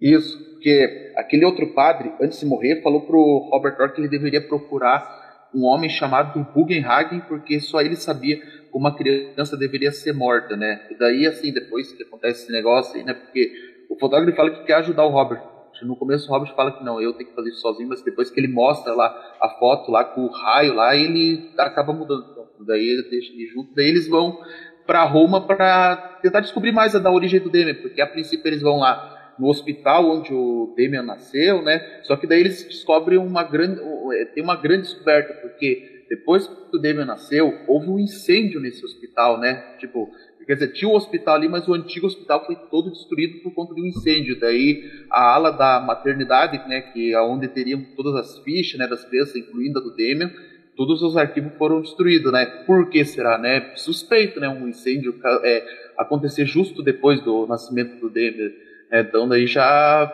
Isso, 0.00 0.38
porque 0.52 1.12
aquele 1.16 1.44
outro 1.44 1.72
padre, 1.74 2.12
antes 2.20 2.40
de 2.40 2.46
morrer, 2.46 2.82
falou 2.82 3.02
pro 3.02 3.48
Robert 3.52 3.76
Orr 3.80 3.94
que 3.94 4.00
ele 4.00 4.08
deveria 4.08 4.46
procurar 4.46 5.24
um 5.54 5.64
homem 5.64 5.88
chamado 5.88 6.44
Bugenhagen, 6.52 7.20
porque 7.28 7.60
só 7.60 7.80
ele 7.80 7.96
sabia 7.96 8.38
como 8.70 8.86
uma 8.86 8.96
criança 8.96 9.56
deveria 9.56 9.92
ser 9.92 10.12
morta, 10.12 10.56
né? 10.56 10.80
E 10.90 10.98
daí, 10.98 11.26
assim, 11.26 11.52
depois 11.52 11.92
que 11.92 12.02
acontece 12.02 12.42
esse 12.42 12.52
negócio 12.52 12.96
aí, 12.96 13.04
né? 13.04 13.14
Porque 13.14 13.52
o 13.94 13.98
fotógrafo 13.98 14.36
fala 14.36 14.50
que 14.50 14.64
quer 14.64 14.74
ajudar 14.74 15.04
o 15.04 15.10
Robert. 15.10 15.42
No 15.82 15.96
começo 15.96 16.28
o 16.28 16.32
Robert 16.32 16.54
fala 16.54 16.72
que 16.72 16.84
não, 16.84 17.00
eu 17.00 17.12
tenho 17.12 17.28
que 17.28 17.34
fazer 17.34 17.50
isso 17.50 17.60
sozinho, 17.60 17.88
mas 17.88 18.02
depois 18.02 18.30
que 18.30 18.40
ele 18.40 18.48
mostra 18.48 18.94
lá 18.94 19.06
a 19.40 19.48
foto 19.58 19.90
lá 19.90 20.04
com 20.04 20.22
o 20.22 20.30
raio 20.30 20.72
lá, 20.74 20.96
ele 20.96 21.50
acaba 21.58 21.92
mudando. 21.92 22.26
Então, 22.30 22.46
daí 22.66 22.86
ele 22.86 23.08
deixa 23.10 23.32
ele 23.32 23.46
junto, 23.46 23.74
daí 23.74 23.88
eles 23.88 24.08
vão 24.08 24.38
para 24.86 25.04
Roma 25.04 25.46
para 25.46 26.18
tentar 26.22 26.40
descobrir 26.40 26.72
mais 26.72 26.92
da 26.92 27.10
origem 27.10 27.40
do 27.40 27.50
Demian, 27.50 27.74
porque 27.74 28.00
a 28.00 28.06
princípio 28.06 28.48
eles 28.48 28.62
vão 28.62 28.78
lá 28.78 29.34
no 29.38 29.48
hospital 29.48 30.10
onde 30.10 30.32
o 30.32 30.74
Damian 30.76 31.02
nasceu, 31.02 31.62
né? 31.62 32.00
Só 32.02 32.16
que 32.16 32.26
daí 32.26 32.40
eles 32.40 32.64
descobrem 32.64 33.18
uma 33.18 33.42
grande, 33.42 33.80
é, 34.14 34.24
tem 34.26 34.42
uma 34.42 34.56
grande 34.56 34.82
descoberta, 34.82 35.34
porque 35.34 36.04
depois 36.08 36.46
que 36.46 36.76
o 36.76 36.80
Damian 36.80 37.06
nasceu, 37.06 37.52
houve 37.66 37.88
um 37.88 37.98
incêndio 37.98 38.60
nesse 38.60 38.84
hospital, 38.84 39.38
né? 39.38 39.74
Tipo, 39.78 40.08
quer 40.46 40.54
dizer, 40.54 40.72
tinha 40.72 40.88
o 40.88 40.92
um 40.92 40.96
hospital 40.96 41.36
ali, 41.36 41.48
mas 41.48 41.66
o 41.66 41.74
antigo 41.74 42.06
hospital 42.06 42.44
foi 42.44 42.56
todo 42.70 42.90
destruído 42.90 43.42
por 43.42 43.54
conta 43.54 43.74
de 43.74 43.80
um 43.80 43.86
incêndio. 43.86 44.38
Daí 44.38 44.82
a 45.10 45.34
ala 45.34 45.50
da 45.50 45.80
maternidade, 45.80 46.58
né, 46.68 46.80
que 46.80 47.12
é 47.12 47.20
onde 47.20 47.48
teriam 47.48 47.82
todas 47.96 48.14
as 48.14 48.38
fichas, 48.40 48.78
né, 48.78 48.86
das 48.86 49.04
crianças, 49.04 49.36
incluindo 49.36 49.78
a 49.78 49.82
do 49.82 49.90
Damian, 49.90 50.30
todos 50.76 51.02
os 51.02 51.16
arquivos 51.16 51.54
foram 51.56 51.80
destruídos, 51.80 52.32
né? 52.32 52.46
Por 52.66 52.88
que 52.90 53.04
será, 53.04 53.38
né? 53.38 53.72
Suspeito, 53.76 54.40
né, 54.40 54.48
um 54.48 54.68
incêndio 54.68 55.14
é, 55.42 55.64
acontecer 55.96 56.46
justo 56.46 56.82
depois 56.82 57.20
do 57.20 57.46
nascimento 57.46 58.00
do 58.00 58.08
Damian. 58.08 58.50
É, 58.90 59.00
então 59.00 59.28
daí 59.28 59.46
já. 59.46 60.12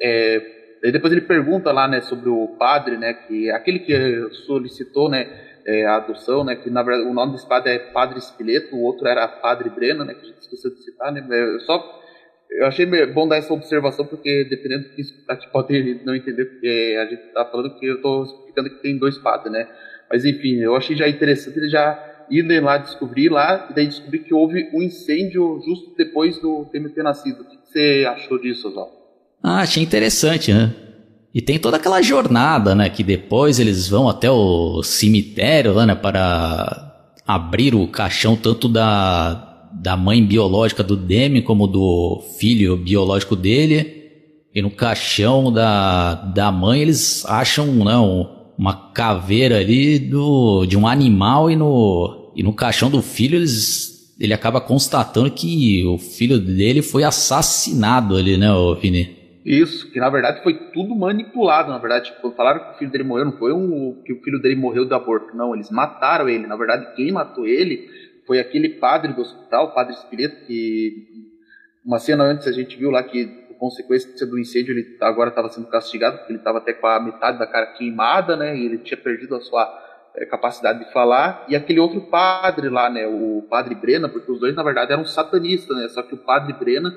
É, 0.00 0.78
daí 0.82 0.92
depois 0.92 1.12
ele 1.12 1.22
pergunta 1.22 1.72
lá, 1.72 1.88
né, 1.88 2.00
sobre 2.00 2.28
o 2.28 2.48
padre, 2.58 2.96
né, 2.96 3.14
que 3.14 3.48
é 3.48 3.54
aquele 3.54 3.78
que 3.80 4.28
solicitou, 4.46 5.08
né, 5.08 5.45
é, 5.66 5.84
a 5.84 5.96
adoção, 5.96 6.44
né, 6.44 6.54
que 6.54 6.70
na 6.70 6.82
verdade 6.82 7.08
o 7.08 7.14
nome 7.14 7.32
desse 7.32 7.46
padre 7.46 7.72
é 7.72 7.78
Padre 7.78 8.18
Espileto, 8.18 8.76
o 8.76 8.82
outro 8.82 9.06
era 9.06 9.26
Padre 9.26 9.68
Breno, 9.68 10.04
né, 10.04 10.14
que 10.14 10.20
a 10.20 10.24
gente 10.24 10.40
esqueceu 10.40 10.70
de 10.70 10.82
citar, 10.82 11.12
né, 11.12 11.24
eu 11.30 11.60
só 11.60 12.02
eu 12.48 12.66
achei 12.66 12.86
bom 13.06 13.26
dar 13.26 13.38
essa 13.38 13.52
observação 13.52 14.06
porque 14.06 14.46
dependendo 14.48 14.84
do 14.84 14.94
que 14.94 15.00
escutar, 15.00 15.36
tipo, 15.36 15.52
pode 15.52 16.00
não 16.04 16.14
entender 16.14 16.44
porque 16.44 16.96
a 16.98 17.06
gente 17.06 17.22
tá 17.32 17.44
falando 17.44 17.76
que 17.76 17.84
eu 17.84 17.96
estou 17.96 18.24
explicando 18.24 18.70
que 18.70 18.82
tem 18.82 18.96
dois 18.96 19.18
padres, 19.18 19.52
né, 19.52 19.68
mas 20.08 20.24
enfim, 20.24 20.60
eu 20.60 20.76
achei 20.76 20.96
já 20.96 21.08
interessante 21.08 21.58
ele 21.58 21.68
já 21.68 22.02
ir 22.30 22.42
lá 22.60 22.78
descobrir 22.78 23.28
lá 23.28 23.68
e 23.70 23.74
daí 23.74 23.86
descobrir 23.86 24.20
que 24.20 24.34
houve 24.34 24.68
um 24.72 24.82
incêndio 24.82 25.60
justo 25.64 25.94
depois 25.96 26.38
do 26.38 26.64
Temer 26.66 26.92
ter 26.92 27.02
nascido 27.02 27.44
você 27.76 28.06
achou 28.08 28.38
disso, 28.38 28.68
Oswaldo? 28.68 28.92
Ah, 29.42 29.60
achei 29.60 29.82
interessante, 29.82 30.52
né? 30.52 30.74
E 31.36 31.42
tem 31.42 31.58
toda 31.58 31.76
aquela 31.76 32.00
jornada, 32.00 32.74
né? 32.74 32.88
Que 32.88 33.04
depois 33.04 33.60
eles 33.60 33.86
vão 33.88 34.08
até 34.08 34.30
o 34.30 34.82
cemitério 34.82 35.74
lá, 35.74 35.84
né? 35.84 35.94
Para 35.94 36.94
abrir 37.26 37.74
o 37.74 37.86
caixão 37.88 38.34
tanto 38.34 38.66
da, 38.66 39.68
da 39.70 39.98
mãe 39.98 40.24
biológica 40.24 40.82
do 40.82 40.96
Demi 40.96 41.42
como 41.42 41.66
do 41.66 42.22
filho 42.38 42.78
biológico 42.78 43.36
dele. 43.36 44.08
E 44.54 44.62
no 44.62 44.70
caixão 44.70 45.52
da, 45.52 46.14
da 46.14 46.50
mãe 46.50 46.80
eles 46.80 47.22
acham 47.26 47.66
não, 47.66 48.18
né, 48.18 48.28
uma 48.56 48.72
caveira 48.94 49.58
ali 49.58 49.98
do, 49.98 50.64
de 50.64 50.74
um 50.74 50.88
animal 50.88 51.50
e 51.50 51.56
no, 51.56 52.32
e 52.34 52.42
no 52.42 52.54
caixão 52.54 52.88
do 52.88 53.02
filho 53.02 53.36
eles 53.36 54.14
ele 54.18 54.32
acaba 54.32 54.58
constatando 54.58 55.30
que 55.30 55.84
o 55.84 55.98
filho 55.98 56.38
dele 56.38 56.80
foi 56.80 57.04
assassinado 57.04 58.16
ali, 58.16 58.38
né, 58.38 58.48
Vini? 58.80 59.25
Isso, 59.46 59.92
que 59.92 60.00
na 60.00 60.10
verdade 60.10 60.42
foi 60.42 60.54
tudo 60.72 60.96
manipulado, 60.96 61.70
na 61.70 61.78
verdade. 61.78 62.12
Tipo, 62.12 62.32
falaram 62.32 62.64
que 62.64 62.70
o 62.72 62.78
filho 62.78 62.90
dele 62.90 63.04
morreu, 63.04 63.26
não 63.26 63.38
foi 63.38 63.52
um, 63.52 64.02
que 64.04 64.12
o 64.12 64.20
filho 64.20 64.42
dele 64.42 64.56
morreu 64.56 64.84
do 64.84 64.92
aborto, 64.92 65.36
não, 65.36 65.54
eles 65.54 65.70
mataram 65.70 66.28
ele. 66.28 66.48
Na 66.48 66.56
verdade, 66.56 66.96
quem 66.96 67.12
matou 67.12 67.46
ele 67.46 67.88
foi 68.26 68.40
aquele 68.40 68.70
padre 68.70 69.12
do 69.12 69.20
hospital, 69.20 69.66
o 69.66 69.70
padre 69.72 69.94
Espírito, 69.94 70.44
que 70.46 71.30
uma 71.84 72.00
cena 72.00 72.24
antes 72.24 72.48
a 72.48 72.52
gente 72.52 72.76
viu 72.76 72.90
lá 72.90 73.04
que, 73.04 73.24
por 73.24 73.56
consequência 73.58 74.26
do 74.26 74.36
incêndio, 74.36 74.76
ele 74.76 74.96
agora 75.00 75.28
estava 75.28 75.48
sendo 75.48 75.68
castigado, 75.68 76.18
porque 76.18 76.32
ele 76.32 76.40
estava 76.40 76.58
até 76.58 76.72
com 76.72 76.88
a 76.88 76.98
metade 76.98 77.38
da 77.38 77.46
cara 77.46 77.66
queimada, 77.66 78.36
né, 78.36 78.56
e 78.56 78.66
ele 78.66 78.78
tinha 78.78 78.98
perdido 78.98 79.36
a 79.36 79.40
sua 79.40 79.72
é, 80.16 80.26
capacidade 80.26 80.84
de 80.84 80.92
falar, 80.92 81.46
e 81.48 81.54
aquele 81.54 81.78
outro 81.78 82.00
padre 82.00 82.68
lá, 82.68 82.90
né, 82.90 83.06
o 83.06 83.46
padre 83.48 83.76
Brena, 83.76 84.08
porque 84.08 84.32
os 84.32 84.40
dois 84.40 84.56
na 84.56 84.64
verdade 84.64 84.92
eram 84.92 85.04
satanistas, 85.04 85.76
né, 85.76 85.88
só 85.88 86.02
que 86.02 86.16
o 86.16 86.18
padre 86.18 86.52
Brena 86.54 86.92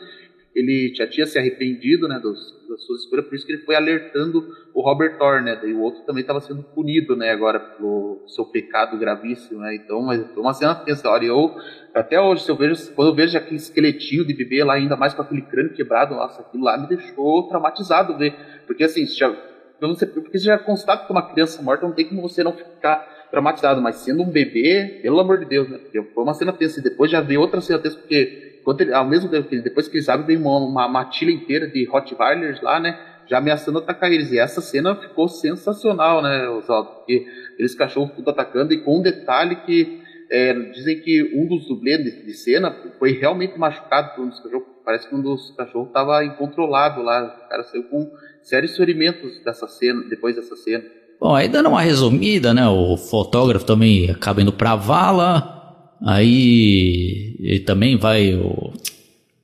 ele 0.56 0.94
já 0.96 1.08
tinha 1.08 1.26
se 1.26 1.38
arrependido 1.38 2.08
né, 2.08 2.20
dos, 2.20 2.38
das 2.68 2.84
suas 2.84 3.02
escolhas, 3.02 3.26
por 3.26 3.36
isso 3.36 3.46
que 3.46 3.54
ele 3.54 3.62
foi 3.64 3.76
alertando 3.76 4.46
o 4.74 4.82
Robert 4.82 5.18
Thor, 5.18 5.42
né, 5.42 5.60
e 5.64 5.74
o 5.74 5.82
outro 5.82 6.04
também 6.04 6.22
estava 6.22 6.42
sendo 6.42 6.64
punido, 6.64 7.16
né, 7.16 7.32
agora 7.32 7.60
pelo 7.60 8.24
seu 8.28 8.46
pecado 8.46 8.98
gravíssimo, 8.98 9.60
né, 9.60 9.76
então, 9.76 10.02
mas 10.02 10.26
foi 10.32 10.42
uma 10.42 10.54
cena 10.54 10.76
tensa, 10.76 11.10
olha, 11.10 11.26
eu, 11.26 11.56
até 11.94 12.20
hoje, 12.20 12.44
se 12.44 12.52
eu 12.52 12.56
vejo, 12.56 12.92
quando 12.94 13.10
eu 13.10 13.16
vejo 13.16 13.38
aquele 13.38 13.58
esqueletinho 13.58 14.26
de 14.26 14.34
bebê 14.34 14.64
lá, 14.64 14.74
ainda 14.74 14.96
mais 14.96 15.14
com 15.14 15.22
aquele 15.22 15.42
crânio 15.44 15.74
quebrado, 15.74 16.16
nossa, 16.16 16.42
aquilo 16.42 16.64
lá 16.64 16.78
me 16.78 16.88
deixou 16.88 17.48
traumatizado, 17.48 18.18
ver, 18.18 18.36
porque 18.66 18.84
assim, 18.84 19.06
já, 19.06 19.36
você, 19.80 20.06
porque 20.06 20.38
você 20.38 20.46
já 20.46 20.58
constata 20.58 21.06
que 21.06 21.12
uma 21.12 21.32
criança 21.32 21.62
morta, 21.62 21.86
não 21.86 21.94
tem 21.94 22.10
como 22.10 22.22
você 22.22 22.44
não 22.44 22.54
ficar 22.54 23.28
traumatizado, 23.30 23.82
mas 23.82 23.98
sendo 23.98 24.24
um 24.24 24.30
bebê, 24.30 25.00
pelo 25.04 25.20
amor 25.20 25.38
de 25.38 25.46
Deus, 25.46 25.70
né, 25.70 25.78
porque 25.78 26.02
foi 26.02 26.24
uma 26.24 26.34
cena 26.34 26.52
tensa, 26.52 26.80
e 26.80 26.84
depois 26.84 27.12
já 27.12 27.22
veio 27.22 27.40
outra 27.40 27.62
cena 27.62 27.78
tensa, 27.80 27.98
porque 27.98 28.49
Enquanto 28.62 28.82
ele, 28.82 28.94
ao 28.94 29.06
mesmo 29.06 29.30
tempo 29.30 29.50
depois 29.62 29.88
que 29.88 29.98
eles 29.98 30.06
sabem, 30.06 30.26
vem 30.26 30.38
uma, 30.38 30.58
uma 30.58 30.88
matilha 30.88 31.32
inteira 31.32 31.68
de 31.68 31.86
Rottweilers 31.86 32.62
lá, 32.62 32.80
né? 32.80 33.00
Já 33.28 33.38
ameaçando 33.38 33.80
atacar 33.80 34.12
eles. 34.12 34.32
E 34.32 34.40
essa 34.40 34.62
cena 34.62 34.96
ficou 34.96 35.28
sensacional, 35.28 36.22
né, 36.22 36.50
Oswaldo? 36.50 36.90
Porque 36.90 37.26
eles 37.58 37.76
cachorros 37.76 38.16
tudo 38.16 38.30
atacando, 38.30 38.74
e 38.74 38.82
com 38.82 39.00
um 39.00 39.02
detalhe 39.02 39.58
que 39.58 40.00
é, 40.30 40.54
dizem 40.72 41.00
que 41.02 41.36
um 41.36 41.48
dos 41.48 41.68
dublês 41.68 42.04
de, 42.04 42.24
de, 42.24 42.34
cena 42.34 42.76
foi 43.00 43.14
realmente 43.14 43.58
machucado 43.58 44.16
por 44.16 44.26
um 44.26 44.30
dos 44.30 44.40
cachorros. 44.40 44.68
Parece 44.86 45.08
que 45.08 45.16
um 45.16 45.22
dos 45.22 45.52
cachorros 45.56 45.88
estava 45.88 46.24
incontrolado 46.24 47.02
lá. 47.02 47.24
O 47.46 47.50
cara 47.50 47.64
saiu 47.64 47.84
com 47.84 48.12
sérios 48.44 48.76
ferimentos 48.78 49.44
dessa 49.44 49.68
cena, 49.68 50.04
depois 50.10 50.36
dessa 50.36 50.56
cena. 50.56 50.84
Bom, 51.20 51.36
aí 51.36 51.48
dando 51.48 51.70
uma 51.70 51.82
resumida, 51.82 52.54
né? 52.54 52.68
O 52.68 52.96
fotógrafo 52.96 53.66
também 53.66 54.10
acaba 54.10 54.42
indo 54.42 54.54
pra 54.54 54.76
vala. 54.76 55.59
Aí 56.02 57.36
ele 57.40 57.60
também 57.60 57.98
vai. 57.98 58.34
O 58.36 58.74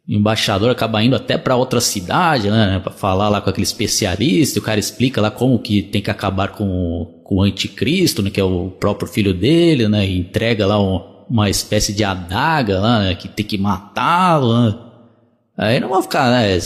embaixador 0.07 0.69
acaba 0.69 1.03
indo 1.03 1.15
até 1.15 1.37
para 1.37 1.55
outra 1.55 1.81
cidade, 1.81 2.49
né? 2.49 2.79
Para 2.79 2.91
falar 2.91 3.27
lá 3.29 3.41
com 3.41 3.49
aquele 3.49 3.65
especialista. 3.65 4.59
O 4.59 4.63
cara 4.63 4.79
explica 4.79 5.19
lá 5.19 5.31
como 5.31 5.59
que 5.59 5.81
tem 5.81 6.01
que 6.01 6.11
acabar 6.11 6.49
com, 6.49 7.21
com 7.23 7.35
o 7.35 7.41
anticristo, 7.41 8.21
né? 8.21 8.29
Que 8.29 8.39
é 8.39 8.43
o 8.43 8.69
próprio 8.69 9.07
filho 9.07 9.33
dele, 9.33 9.87
né? 9.87 10.07
E 10.07 10.19
entrega 10.19 10.65
lá 10.65 10.79
um, 10.81 11.01
uma 11.29 11.49
espécie 11.49 11.91
de 11.91 12.03
adaga 12.03 12.79
lá, 12.79 12.99
né? 12.99 13.15
Que 13.15 13.27
tem 13.27 13.45
que 13.45 13.57
matá-lo, 13.57 14.65
né? 14.65 14.75
Aí 15.57 15.79
não 15.79 15.89
vou 15.89 16.01
ficar, 16.01 16.29
né? 16.31 16.57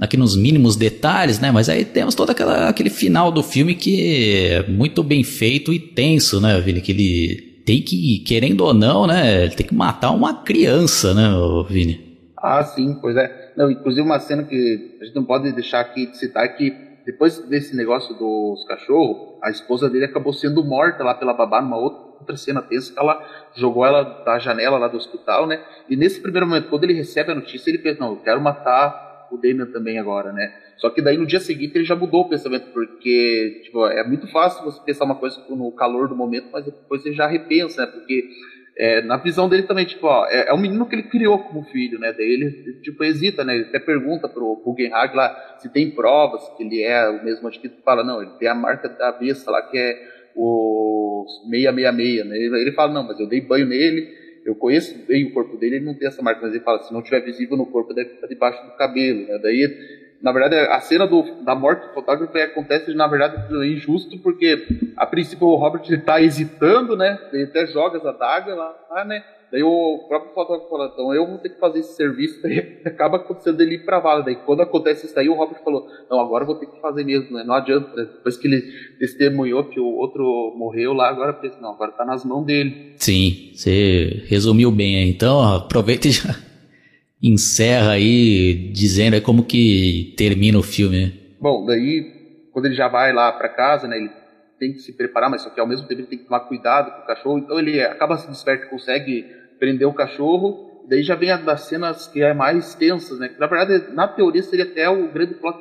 Aqui 0.00 0.16
nos 0.16 0.36
mínimos 0.36 0.76
detalhes, 0.76 1.38
né? 1.38 1.50
Mas 1.50 1.68
aí 1.68 1.84
temos 1.84 2.14
todo 2.14 2.30
aquela, 2.30 2.68
aquele 2.68 2.90
final 2.90 3.30
do 3.32 3.42
filme 3.42 3.74
que 3.74 4.46
é 4.46 4.68
muito 4.68 5.02
bem 5.02 5.22
feito 5.22 5.72
e 5.72 5.78
tenso, 5.78 6.40
né, 6.40 6.60
Vini? 6.60 6.80
Que 6.80 6.92
ele 6.92 7.51
tem 7.64 7.82
que, 7.82 8.18
querendo 8.26 8.62
ou 8.62 8.74
não, 8.74 9.06
né, 9.06 9.48
tem 9.48 9.66
que 9.66 9.74
matar 9.74 10.10
uma 10.10 10.42
criança, 10.42 11.14
né, 11.14 11.28
Vini? 11.68 12.12
Ah, 12.36 12.62
sim, 12.64 12.98
pois 13.00 13.16
é. 13.16 13.52
Não, 13.56 13.70
inclusive 13.70 14.02
uma 14.02 14.18
cena 14.18 14.42
que 14.42 14.98
a 15.00 15.04
gente 15.04 15.14
não 15.14 15.24
pode 15.24 15.52
deixar 15.52 15.80
aqui 15.80 16.06
de 16.06 16.16
citar 16.18 16.56
que 16.56 16.74
depois 17.04 17.38
desse 17.48 17.76
negócio 17.76 18.14
dos 18.14 18.64
cachorros, 18.64 19.38
a 19.42 19.50
esposa 19.50 19.90
dele 19.90 20.04
acabou 20.04 20.32
sendo 20.32 20.64
morta 20.64 21.02
lá 21.02 21.14
pela 21.14 21.34
babá 21.34 21.60
numa 21.60 21.76
outra 21.76 22.36
cena 22.36 22.62
tensa, 22.62 22.92
que 22.92 22.98
ela 22.98 23.20
jogou 23.54 23.84
ela 23.84 24.02
da 24.24 24.38
janela 24.38 24.78
lá 24.78 24.88
do 24.88 24.96
hospital, 24.96 25.46
né? 25.46 25.60
E 25.88 25.96
nesse 25.96 26.20
primeiro 26.20 26.46
momento, 26.46 26.68
quando 26.68 26.84
ele 26.84 26.94
recebe 26.94 27.32
a 27.32 27.34
notícia, 27.34 27.70
ele 27.70 27.78
pensa, 27.78 28.00
não, 28.00 28.10
eu 28.10 28.16
quero 28.16 28.40
matar 28.40 29.11
o 29.32 29.38
Damian 29.38 29.66
também 29.66 29.98
agora, 29.98 30.32
né? 30.32 30.52
Só 30.76 30.90
que 30.90 31.00
daí 31.00 31.16
no 31.16 31.26
dia 31.26 31.40
seguinte 31.40 31.76
ele 31.76 31.84
já 31.84 31.94
mudou 31.94 32.22
o 32.22 32.28
pensamento, 32.28 32.72
porque 32.72 33.60
tipo, 33.64 33.86
é 33.86 34.06
muito 34.06 34.26
fácil 34.28 34.64
você 34.64 34.80
pensar 34.84 35.04
uma 35.04 35.14
coisa 35.14 35.40
no 35.48 35.72
calor 35.72 36.08
do 36.08 36.16
momento, 36.16 36.48
mas 36.52 36.64
depois 36.64 37.02
você 37.02 37.12
já 37.12 37.26
repensa, 37.26 37.84
né? 37.84 37.86
Porque 37.92 38.28
é, 38.76 39.02
na 39.02 39.18
visão 39.18 39.48
dele 39.48 39.64
também, 39.64 39.84
tipo, 39.84 40.06
ó, 40.06 40.26
é, 40.26 40.48
é 40.48 40.54
um 40.54 40.58
menino 40.58 40.86
que 40.86 40.94
ele 40.94 41.02
criou 41.02 41.38
como 41.38 41.64
filho, 41.64 41.98
né? 41.98 42.12
Daí 42.12 42.26
ele, 42.26 42.80
tipo, 42.82 43.04
hesita, 43.04 43.44
né? 43.44 43.54
Ele 43.54 43.64
até 43.64 43.78
pergunta 43.78 44.28
pro 44.28 44.60
Guggenhag 44.64 45.14
lá 45.14 45.56
se 45.58 45.68
tem 45.68 45.90
provas 45.90 46.42
que 46.56 46.62
ele 46.62 46.82
é 46.82 47.08
o 47.08 47.22
mesmo 47.22 47.46
anticristo. 47.46 47.82
Fala, 47.84 48.02
não, 48.02 48.22
ele 48.22 48.32
tem 48.38 48.48
a 48.48 48.54
marca 48.54 48.88
da 48.88 49.12
besta 49.12 49.50
lá 49.50 49.62
que 49.62 49.76
é 49.76 50.22
o 50.34 51.26
666, 51.50 52.26
né? 52.26 52.36
Ele, 52.36 52.60
ele 52.62 52.72
fala, 52.72 52.92
não, 52.92 53.06
mas 53.06 53.20
eu 53.20 53.28
dei 53.28 53.42
banho 53.42 53.66
nele, 53.66 54.21
eu 54.44 54.54
conheço 54.54 54.96
bem 55.06 55.26
o 55.26 55.32
corpo 55.32 55.56
dele, 55.56 55.76
ele 55.76 55.84
não 55.84 55.94
tem 55.94 56.08
essa 56.08 56.22
marca, 56.22 56.40
mas 56.42 56.54
ele 56.54 56.64
fala, 56.64 56.82
se 56.82 56.92
não 56.92 57.02
tiver 57.02 57.20
visível 57.20 57.56
no 57.56 57.66
corpo, 57.66 57.94
deve 57.94 58.14
estar 58.14 58.26
debaixo 58.26 58.64
do 58.64 58.72
cabelo, 58.76 59.26
né? 59.26 59.38
Daí 59.38 60.02
na 60.22 60.30
verdade, 60.30 60.54
a 60.54 60.80
cena 60.80 61.04
do, 61.04 61.42
da 61.42 61.52
morte 61.52 61.88
do 61.88 61.94
fotógrafo 61.94 62.38
acontece, 62.38 62.94
na 62.94 63.08
verdade, 63.08 63.52
injusto, 63.66 64.16
porque 64.20 64.68
a 64.96 65.04
princípio 65.04 65.48
o 65.48 65.56
Robert 65.56 65.82
está 65.90 66.20
hesitando, 66.22 66.96
né? 66.96 67.18
Ele 67.32 67.42
até 67.42 67.66
joga 67.66 67.98
as 67.98 68.06
adagas 68.06 68.56
lá, 68.56 69.04
né? 69.04 69.24
Daí 69.52 69.62
o 69.62 70.06
próprio 70.08 70.32
fotógrafo 70.32 70.70
fala, 70.70 70.90
então 70.90 71.14
eu 71.14 71.26
vou 71.26 71.36
ter 71.36 71.50
que 71.50 71.60
fazer 71.60 71.80
esse 71.80 71.94
serviço, 71.94 72.40
daí 72.40 72.80
acaba 72.86 73.18
acontecendo 73.18 73.60
ele 73.60 73.74
ir 73.74 73.84
pra 73.84 74.00
vala. 74.00 74.22
Daí 74.24 74.36
quando 74.46 74.62
acontece 74.62 75.04
isso 75.04 75.14
daí, 75.14 75.28
o 75.28 75.34
Robert 75.34 75.62
falou, 75.62 75.86
não, 76.10 76.18
agora 76.18 76.44
eu 76.44 76.46
vou 76.46 76.56
ter 76.56 76.64
que 76.64 76.80
fazer 76.80 77.04
mesmo, 77.04 77.36
né? 77.36 77.44
Não 77.44 77.52
adianta, 77.52 77.94
né? 77.94 78.08
depois 78.14 78.38
que 78.38 78.48
ele 78.48 78.62
testemunhou 78.98 79.64
que 79.64 79.78
o 79.78 79.84
outro 79.84 80.54
morreu 80.56 80.94
lá, 80.94 81.10
agora 81.10 81.34
pensa, 81.34 81.60
não, 81.60 81.74
agora 81.74 81.92
tá 81.92 82.02
nas 82.02 82.24
mãos 82.24 82.46
dele. 82.46 82.94
Sim, 82.96 83.50
você 83.52 84.22
resumiu 84.26 84.70
bem, 84.70 85.10
então 85.10 85.42
aproveita 85.42 86.08
e 86.08 86.12
já 86.12 86.34
encerra 87.22 87.92
aí 87.92 88.70
dizendo 88.72 89.14
aí 89.14 89.20
como 89.20 89.44
que 89.44 90.14
termina 90.16 90.58
o 90.58 90.62
filme. 90.62 90.98
Né? 90.98 91.12
Bom, 91.38 91.66
daí 91.66 92.22
quando 92.52 92.66
ele 92.66 92.74
já 92.74 92.88
vai 92.88 93.12
lá 93.12 93.30
para 93.32 93.50
casa, 93.50 93.86
né, 93.86 93.98
ele 93.98 94.10
tem 94.58 94.72
que 94.72 94.78
se 94.78 94.92
preparar, 94.94 95.28
mas 95.28 95.42
só 95.42 95.50
que 95.50 95.60
ao 95.60 95.66
mesmo 95.66 95.86
tempo 95.86 96.00
ele 96.00 96.08
tem 96.08 96.18
que 96.18 96.24
tomar 96.24 96.40
cuidado 96.40 96.90
com 96.90 97.02
o 97.02 97.06
cachorro, 97.06 97.38
então 97.38 97.58
ele 97.58 97.82
acaba 97.82 98.16
se 98.16 98.28
desperta, 98.28 98.66
consegue 98.66 99.41
prender 99.62 99.86
o 99.86 99.94
cachorro, 99.94 100.82
daí 100.88 101.04
já 101.04 101.14
vem 101.14 101.30
a 101.30 101.36
das 101.36 101.68
cenas 101.68 102.08
que 102.08 102.20
é 102.20 102.34
mais 102.34 102.74
tensas, 102.74 103.16
né? 103.20 103.32
Na 103.38 103.46
verdade, 103.46 103.94
na 103.94 104.08
teoria 104.08 104.42
seria 104.42 104.64
até 104.64 104.90
o 104.90 105.12
grande 105.12 105.34
plot 105.34 105.56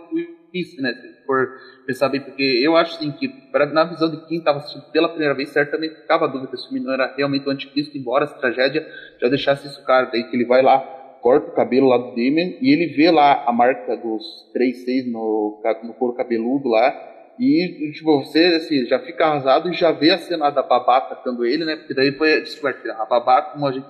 twist, 0.52 0.82
né? 0.82 0.92
Se 0.92 1.24
for 1.24 1.50
pensar 1.86 2.10
bem, 2.10 2.20
porque 2.20 2.42
eu 2.42 2.76
acho 2.76 2.96
assim 2.96 3.12
que 3.12 3.28
pra, 3.52 3.68
na 3.68 3.84
visão 3.84 4.10
de 4.10 4.26
quem 4.28 4.40
estava 4.40 4.58
assistindo 4.58 4.92
pela 4.92 5.08
primeira 5.08 5.36
vez, 5.36 5.50
certamente 5.50 6.02
ficava 6.02 6.26
a 6.26 6.28
dúvida 6.28 6.58
se 6.58 6.68
o 6.68 6.74
menino 6.74 6.92
era 6.92 7.14
realmente 7.16 7.48
o 7.48 7.52
anticristo, 7.52 7.96
embora 7.96 8.24
essa 8.24 8.40
tragédia 8.40 8.84
já 9.22 9.30
deixasse 9.30 9.68
isso 9.68 9.86
claro, 9.86 10.10
daí 10.12 10.24
que 10.24 10.36
ele 10.36 10.46
vai 10.46 10.64
lá 10.64 10.80
corta 11.22 11.52
o 11.52 11.54
cabelo 11.54 11.88
lá 11.88 12.00
do 12.00 12.10
Damien 12.16 12.58
e 12.60 12.74
ele 12.74 12.88
vê 12.96 13.12
lá 13.12 13.44
a 13.46 13.54
marca 13.54 13.96
dos 13.96 14.52
3-6 14.58 15.12
no, 15.12 15.62
no 15.84 15.94
couro 15.94 16.16
cabeludo 16.16 16.68
lá. 16.68 17.11
E 17.40 17.92
tipo, 17.94 18.24
você 18.24 18.46
assim, 18.56 18.86
já 18.86 19.00
fica 19.00 19.26
arrasado 19.26 19.70
e 19.70 19.74
já 19.74 19.92
vê 19.92 20.12
a 20.12 20.18
cena 20.18 20.50
da 20.50 20.62
babá 20.62 20.98
atacando 20.98 21.46
ele, 21.46 21.66
né? 21.66 21.76
Porque 21.76 21.94
daí 21.94 22.12
foi 22.12 22.42
descoberto. 22.42 22.88
A 22.92 23.06
babá, 23.06 23.42
como 23.42 23.66
a 23.68 23.72
gente 23.72 23.88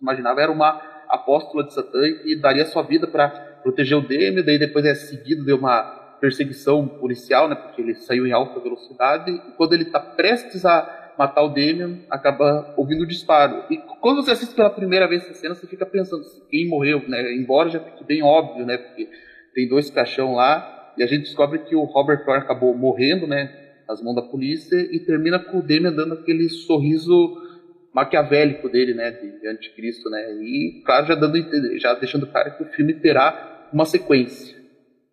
imaginava, 0.00 0.40
era 0.40 0.52
uma 0.52 0.80
apóstola 1.08 1.64
de 1.64 1.74
Satã 1.74 2.00
e 2.24 2.36
daria 2.36 2.64
sua 2.66 2.82
vida 2.82 3.06
para 3.06 3.28
proteger 3.62 3.96
o 3.96 4.02
Damien. 4.02 4.44
Daí 4.44 4.58
depois 4.58 4.84
é 4.84 4.94
seguido 4.94 5.44
de 5.44 5.52
uma 5.52 5.82
perseguição 6.20 6.86
policial, 6.86 7.48
né? 7.48 7.54
Porque 7.54 7.82
ele 7.82 7.94
saiu 7.94 8.26
em 8.26 8.32
alta 8.32 8.60
velocidade. 8.60 9.30
E 9.30 9.52
quando 9.56 9.72
ele 9.72 9.84
está 9.84 10.00
prestes 10.00 10.64
a 10.64 11.12
matar 11.18 11.42
o 11.42 11.48
Damien, 11.48 12.04
acaba 12.10 12.74
ouvindo 12.76 13.02
o 13.02 13.06
disparo. 13.06 13.64
E 13.70 13.76
quando 14.00 14.22
você 14.22 14.32
assiste 14.32 14.54
pela 14.54 14.70
primeira 14.70 15.08
vez 15.08 15.24
essa 15.24 15.34
cena, 15.34 15.54
você 15.54 15.66
fica 15.66 15.86
pensando 15.86 16.24
quem 16.48 16.68
morreu, 16.68 17.02
né? 17.08 17.34
Embora 17.34 17.68
já 17.68 17.80
fique 17.80 18.04
bem 18.04 18.22
óbvio, 18.22 18.66
né? 18.66 18.76
Porque 18.76 19.08
tem 19.54 19.68
dois 19.68 19.90
caixão 19.90 20.34
lá 20.34 20.73
e 20.96 21.02
a 21.02 21.06
gente 21.06 21.24
descobre 21.24 21.60
que 21.60 21.74
o 21.74 21.84
Robert 21.84 22.24
Thor 22.24 22.36
acabou 22.36 22.76
morrendo, 22.76 23.26
né? 23.26 23.50
Nas 23.88 24.02
mãos 24.02 24.14
da 24.14 24.22
polícia 24.22 24.76
e 24.76 24.98
termina 25.00 25.38
com 25.38 25.58
o 25.58 25.62
Damien 25.62 25.94
dando 25.94 26.14
aquele 26.14 26.48
sorriso 26.48 27.36
maquiavélico 27.94 28.68
dele, 28.68 28.94
né? 28.94 29.10
De 29.10 29.48
anticristo, 29.48 30.08
né? 30.10 30.20
E 30.40 30.82
claro, 30.84 31.06
já 31.06 31.14
dando 31.14 31.38
já 31.78 31.94
deixando 31.94 32.26
claro 32.26 32.56
que 32.56 32.62
o 32.62 32.66
filme 32.66 32.94
terá 32.94 33.68
uma 33.72 33.84
sequência. 33.84 34.54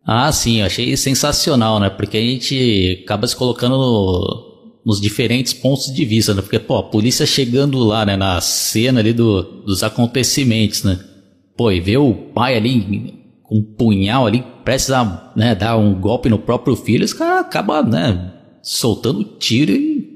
Ah, 0.06 0.32
sim, 0.32 0.60
eu 0.60 0.66
achei 0.66 0.96
sensacional, 0.98 1.80
né? 1.80 1.90
Porque 1.90 2.18
a 2.18 2.22
gente 2.22 3.02
acaba 3.04 3.28
se 3.28 3.36
colocando 3.36 3.78
no, 3.78 4.52
nos 4.86 5.00
diferentes 5.00 5.54
pontos 5.54 5.94
de 5.94 6.06
vista, 6.06 6.34
né? 6.34 6.42
Porque, 6.42 6.60
pô, 6.60 6.78
a 6.78 6.84
polícia 6.84 7.26
chegando 7.26 7.78
lá, 7.80 8.06
né, 8.06 8.18
na 8.18 8.42
cena 8.42 9.00
ali 9.00 9.14
do, 9.14 9.44
dos 9.64 9.84
acontecimentos, 9.84 10.84
né? 10.84 11.00
Pô, 11.56 11.72
e 11.72 11.80
vê 11.80 11.98
o 11.98 12.14
pai 12.14 12.56
ali 12.56 13.21
um 13.52 13.62
punhal 13.62 14.26
ali, 14.26 14.44
prestes 14.64 14.92
a 14.92 15.32
né, 15.36 15.54
dar 15.54 15.78
um 15.78 15.94
golpe 15.94 16.30
no 16.30 16.40
próprio 16.40 16.76
filho, 16.76 17.04
os 17.04 17.14
caras 17.14 17.42
acabam, 17.42 17.86
né, 17.86 18.32
soltando 18.64 19.24
tiro 19.24 19.72
e 19.72 20.10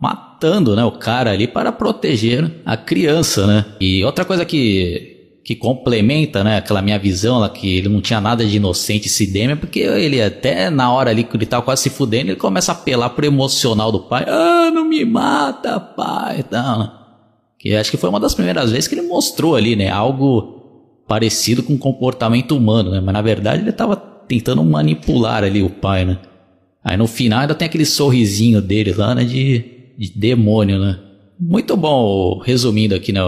matando 0.00 0.76
né, 0.76 0.84
o 0.84 0.92
cara 0.92 1.32
ali 1.32 1.48
para 1.48 1.72
proteger 1.72 2.60
a 2.64 2.76
criança, 2.76 3.46
né? 3.46 3.64
E 3.80 4.04
outra 4.04 4.24
coisa 4.24 4.44
que 4.44 5.14
que 5.42 5.54
complementa, 5.54 6.42
né, 6.42 6.56
aquela 6.56 6.82
minha 6.82 6.98
visão 6.98 7.38
lá 7.38 7.48
que 7.48 7.76
ele 7.76 7.88
não 7.88 8.00
tinha 8.00 8.20
nada 8.20 8.44
de 8.44 8.56
inocente 8.56 9.06
esse 9.06 9.28
Demian, 9.28 9.56
porque 9.56 9.78
ele 9.78 10.20
até 10.20 10.70
na 10.70 10.92
hora 10.92 11.10
ali 11.10 11.22
que 11.22 11.36
ele 11.36 11.46
tava 11.46 11.62
quase 11.62 11.84
se 11.84 11.90
fudendo, 11.90 12.32
ele 12.32 12.36
começa 12.36 12.72
a 12.72 12.74
apelar 12.74 13.10
pro 13.10 13.24
emocional 13.24 13.92
do 13.92 14.00
pai. 14.00 14.24
Ah, 14.26 14.72
não 14.74 14.84
me 14.84 15.04
mata, 15.04 15.78
pai, 15.78 16.42
tal, 16.42 16.78
né? 16.80 16.90
Que 17.60 17.76
acho 17.76 17.92
que 17.92 17.96
foi 17.96 18.10
uma 18.10 18.18
das 18.18 18.34
primeiras 18.34 18.72
vezes 18.72 18.88
que 18.88 18.96
ele 18.96 19.06
mostrou 19.06 19.54
ali, 19.54 19.76
né, 19.76 19.88
algo 19.88 20.55
parecido 21.06 21.62
com 21.62 21.74
o 21.74 21.78
comportamento 21.78 22.56
humano, 22.56 22.90
né? 22.90 23.00
Mas 23.00 23.12
na 23.12 23.22
verdade 23.22 23.62
ele 23.62 23.72
tava 23.72 23.96
tentando 23.96 24.62
manipular 24.64 25.44
ali 25.44 25.62
o 25.62 25.70
pai, 25.70 26.04
né? 26.04 26.18
Aí 26.82 26.96
no 26.96 27.06
final 27.06 27.40
ainda 27.40 27.54
tem 27.54 27.66
aquele 27.66 27.84
sorrisinho 27.84 28.60
dele 28.60 28.92
lá, 28.92 29.14
né, 29.14 29.24
de, 29.24 29.64
de 29.98 30.10
demônio, 30.14 30.78
né? 30.78 30.98
Muito 31.38 31.76
bom, 31.76 32.38
resumindo 32.38 32.94
aqui 32.94 33.12
né, 33.12 33.20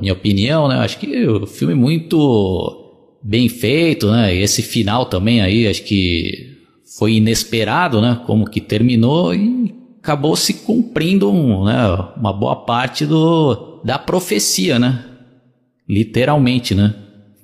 minha 0.00 0.12
opinião, 0.12 0.68
né? 0.68 0.76
Acho 0.76 0.98
que 0.98 1.26
o 1.26 1.46
filme 1.46 1.74
é 1.74 1.76
muito 1.76 3.18
bem 3.22 3.48
feito, 3.48 4.10
né? 4.10 4.34
E 4.34 4.40
esse 4.40 4.62
final 4.62 5.06
também 5.06 5.40
aí, 5.40 5.66
acho 5.66 5.82
que 5.82 6.56
foi 6.98 7.14
inesperado, 7.14 8.00
né? 8.00 8.20
Como 8.26 8.48
que 8.48 8.60
terminou 8.60 9.34
e 9.34 9.74
acabou 9.98 10.36
se 10.36 10.54
cumprindo 10.54 11.30
um, 11.30 11.64
né? 11.64 11.74
uma 12.16 12.32
boa 12.32 12.54
parte 12.54 13.04
do, 13.04 13.80
da 13.84 13.98
profecia, 13.98 14.78
né? 14.78 15.04
Literalmente, 15.88 16.74
né? 16.74 16.94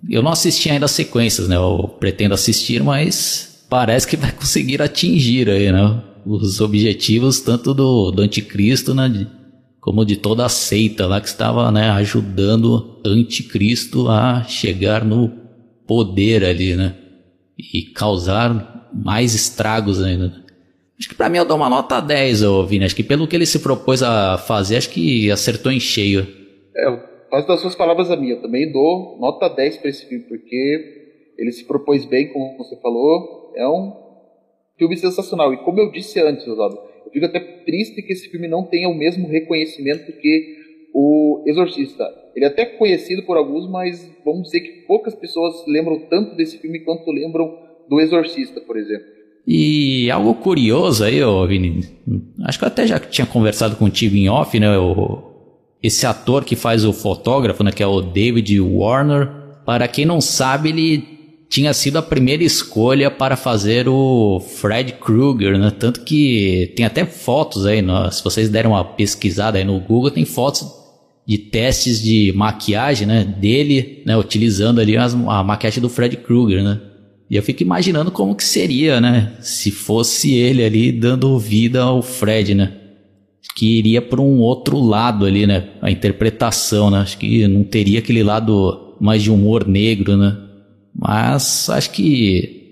Eu 0.08 0.22
não 0.22 0.32
assisti 0.32 0.68
ainda 0.70 0.86
as 0.86 0.90
sequências, 0.90 1.48
né? 1.48 1.56
Eu 1.56 1.96
pretendo 2.00 2.34
assistir, 2.34 2.82
mas 2.82 3.64
parece 3.68 4.06
que 4.06 4.16
vai 4.16 4.32
conseguir 4.36 4.82
atingir 4.82 5.48
aí, 5.48 5.70
né? 5.70 6.02
Os 6.24 6.60
objetivos 6.60 7.40
tanto 7.40 7.74
do, 7.74 8.10
do 8.10 8.22
anticristo, 8.22 8.94
né? 8.94 9.26
como 9.82 10.04
de 10.04 10.14
toda 10.16 10.46
a 10.46 10.48
seita 10.48 11.08
lá 11.08 11.20
que 11.20 11.26
estava 11.26 11.68
né, 11.72 11.90
ajudando 11.90 13.00
anticristo 13.04 14.08
a 14.08 14.44
chegar 14.44 15.04
no 15.04 15.28
poder 15.88 16.44
ali, 16.44 16.76
né? 16.76 16.94
E 17.58 17.82
causar 17.82 18.88
mais 18.94 19.34
estragos 19.34 20.00
ainda. 20.00 20.32
Acho 20.96 21.08
que 21.08 21.16
para 21.16 21.28
mim 21.28 21.38
eu 21.38 21.44
dou 21.44 21.56
uma 21.56 21.68
nota 21.68 21.98
10, 21.98 22.44
ô 22.44 22.64
Vini. 22.64 22.84
Acho 22.84 22.94
que 22.94 23.02
pelo 23.02 23.26
que 23.26 23.34
ele 23.34 23.44
se 23.44 23.58
propôs 23.58 24.04
a 24.04 24.38
fazer, 24.38 24.76
acho 24.76 24.88
que 24.88 25.28
acertou 25.32 25.72
em 25.72 25.80
cheio. 25.80 26.28
É, 26.76 27.11
faz 27.32 27.46
das 27.46 27.60
suas 27.60 27.74
palavras 27.74 28.10
a 28.10 28.16
minha. 28.16 28.34
Eu 28.34 28.42
também 28.42 28.70
dou 28.70 29.16
nota 29.18 29.48
10 29.48 29.78
para 29.78 29.88
esse 29.88 30.06
filme, 30.06 30.24
porque 30.24 31.32
ele 31.38 31.50
se 31.50 31.64
propôs 31.64 32.04
bem, 32.04 32.30
como 32.30 32.58
você 32.58 32.76
falou. 32.76 33.50
É 33.56 33.66
um 33.66 33.90
filme 34.76 34.94
sensacional. 34.98 35.52
E 35.54 35.56
como 35.64 35.80
eu 35.80 35.90
disse 35.90 36.20
antes, 36.20 36.46
Oswaldo, 36.46 36.78
fico 37.10 37.24
até 37.24 37.40
triste 37.40 38.02
que 38.02 38.12
esse 38.12 38.28
filme 38.28 38.46
não 38.46 38.64
tenha 38.64 38.86
o 38.86 38.94
mesmo 38.94 39.26
reconhecimento 39.28 40.12
que 40.12 40.58
o 40.94 41.42
Exorcista. 41.46 42.04
Ele 42.36 42.44
é 42.44 42.48
até 42.48 42.66
conhecido 42.66 43.22
por 43.22 43.38
alguns, 43.38 43.68
mas 43.70 44.06
vamos 44.26 44.42
dizer 44.44 44.60
que 44.60 44.86
poucas 44.86 45.14
pessoas 45.14 45.54
lembram 45.66 46.00
tanto 46.10 46.36
desse 46.36 46.58
filme 46.58 46.80
quanto 46.80 47.10
lembram 47.10 47.50
do 47.88 47.98
Exorcista, 47.98 48.60
por 48.60 48.76
exemplo. 48.76 49.06
E 49.46 50.10
algo 50.10 50.34
curioso 50.34 51.02
aí, 51.02 51.22
ô 51.22 51.46
Vini, 51.46 51.80
acho 52.44 52.58
que 52.58 52.64
eu 52.64 52.68
até 52.68 52.86
já 52.86 52.98
tinha 53.00 53.26
conversado 53.26 53.76
contigo 53.76 54.16
em 54.16 54.28
off, 54.28 54.60
né? 54.60 54.68
Esse 55.82 56.06
ator 56.06 56.44
que 56.44 56.54
faz 56.54 56.84
o 56.84 56.92
fotógrafo, 56.92 57.64
né, 57.64 57.72
que 57.72 57.82
é 57.82 57.86
o 57.86 58.00
David 58.00 58.60
Warner, 58.60 59.28
para 59.64 59.88
quem 59.88 60.04
não 60.04 60.20
sabe, 60.20 60.68
ele 60.68 61.12
tinha 61.48 61.74
sido 61.74 61.98
a 61.98 62.02
primeira 62.02 62.42
escolha 62.42 63.10
para 63.10 63.36
fazer 63.36 63.86
o 63.86 64.40
Fred 64.40 64.92
Krueger, 64.92 65.58
né? 65.58 65.70
Tanto 65.70 66.00
que 66.00 66.72
tem 66.74 66.86
até 66.86 67.04
fotos 67.04 67.66
aí, 67.66 67.82
no, 67.82 68.10
se 68.10 68.24
vocês 68.24 68.48
deram 68.48 68.70
uma 68.70 68.82
pesquisada 68.82 69.58
aí 69.58 69.64
no 69.64 69.78
Google, 69.78 70.10
tem 70.10 70.24
fotos 70.24 70.66
de 71.26 71.36
testes 71.36 72.02
de 72.02 72.32
maquiagem, 72.34 73.06
né? 73.06 73.22
Dele, 73.22 74.02
né? 74.06 74.16
Utilizando 74.16 74.80
ali 74.80 74.96
as, 74.96 75.12
a 75.12 75.44
maquiagem 75.44 75.82
do 75.82 75.90
Fred 75.90 76.16
Krueger, 76.16 76.64
né? 76.64 76.80
E 77.30 77.36
eu 77.36 77.42
fico 77.42 77.62
imaginando 77.62 78.10
como 78.10 78.34
que 78.34 78.44
seria, 78.44 78.98
né? 78.98 79.34
Se 79.40 79.70
fosse 79.70 80.34
ele 80.34 80.64
ali 80.64 80.90
dando 80.90 81.38
vida 81.38 81.82
ao 81.82 82.00
Fred, 82.00 82.54
né? 82.54 82.72
Que 83.54 83.78
iria 83.78 84.00
para 84.00 84.20
um 84.20 84.38
outro 84.38 84.80
lado 84.80 85.26
ali, 85.26 85.46
né? 85.46 85.70
A 85.80 85.90
interpretação, 85.90 86.90
né? 86.90 86.98
Acho 86.98 87.18
que 87.18 87.46
não 87.46 87.64
teria 87.64 87.98
aquele 87.98 88.22
lado 88.22 88.96
mais 89.00 89.22
de 89.22 89.30
humor 89.30 89.66
negro, 89.66 90.16
né? 90.16 90.38
Mas 90.94 91.68
acho 91.70 91.90
que 91.90 92.62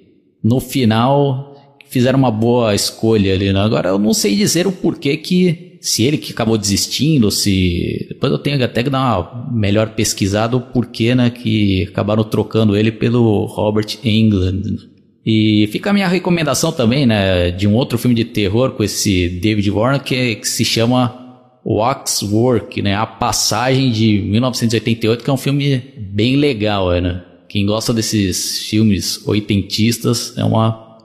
no 0.43 0.61
final 0.61 1.51
fizeram 1.89 2.19
uma 2.19 2.31
boa 2.31 2.75
escolha 2.75 3.35
ali. 3.35 3.53
Né? 3.53 3.61
Agora 3.61 3.89
eu 3.89 3.99
não 3.99 4.15
sei 4.15 4.37
dizer 4.37 4.67
o 4.67 4.73
porquê 4.73 5.17
que. 5.17 5.69
Se 5.81 6.05
ele 6.05 6.19
que 6.19 6.33
acabou 6.33 6.59
desistindo, 6.59 7.31
se. 7.31 8.07
Depois 8.11 8.31
eu 8.31 8.39
tenho 8.39 8.63
até 8.63 8.83
que 8.83 8.91
dar 8.91 9.19
uma 9.19 9.51
melhor 9.51 9.95
pesquisada 9.95 10.55
o 10.55 10.61
porquê, 10.61 11.15
né? 11.15 11.31
Que 11.31 11.85
acabaram 11.91 12.23
trocando 12.23 12.77
ele 12.77 12.93
pelo 12.93 13.47
Robert 13.47 13.99
England. 14.05 14.77
E 15.25 15.69
fica 15.71 15.91
a 15.91 15.93
minha 15.93 16.09
recomendação 16.09 16.73
também, 16.73 17.07
né? 17.07 17.51
De 17.51 17.69
um 17.69 17.75
outro 17.75 17.99
filme 17.99 18.15
de 18.15 18.25
terror 18.25 18.73
com 18.73 18.83
esse 18.83 19.29
David 19.29 19.71
Warner 19.71 20.03
que, 20.03 20.37
que 20.37 20.49
se 20.49 20.65
chama 20.65 21.21
Waxwork, 21.65 22.81
né? 22.81 22.95
A 22.95 23.07
Passagem 23.07 23.91
de 23.91 24.19
1988, 24.23 25.23
que 25.23 25.31
é 25.31 25.33
um 25.33 25.37
filme 25.37 25.79
bem 25.99 26.37
legal, 26.37 26.91
né? 27.01 27.23
Quem 27.49 27.67
gosta 27.67 27.93
desses 27.93 28.69
filmes 28.69 29.27
oitentistas 29.27 30.37
é 30.39 30.45
uma 30.45 30.99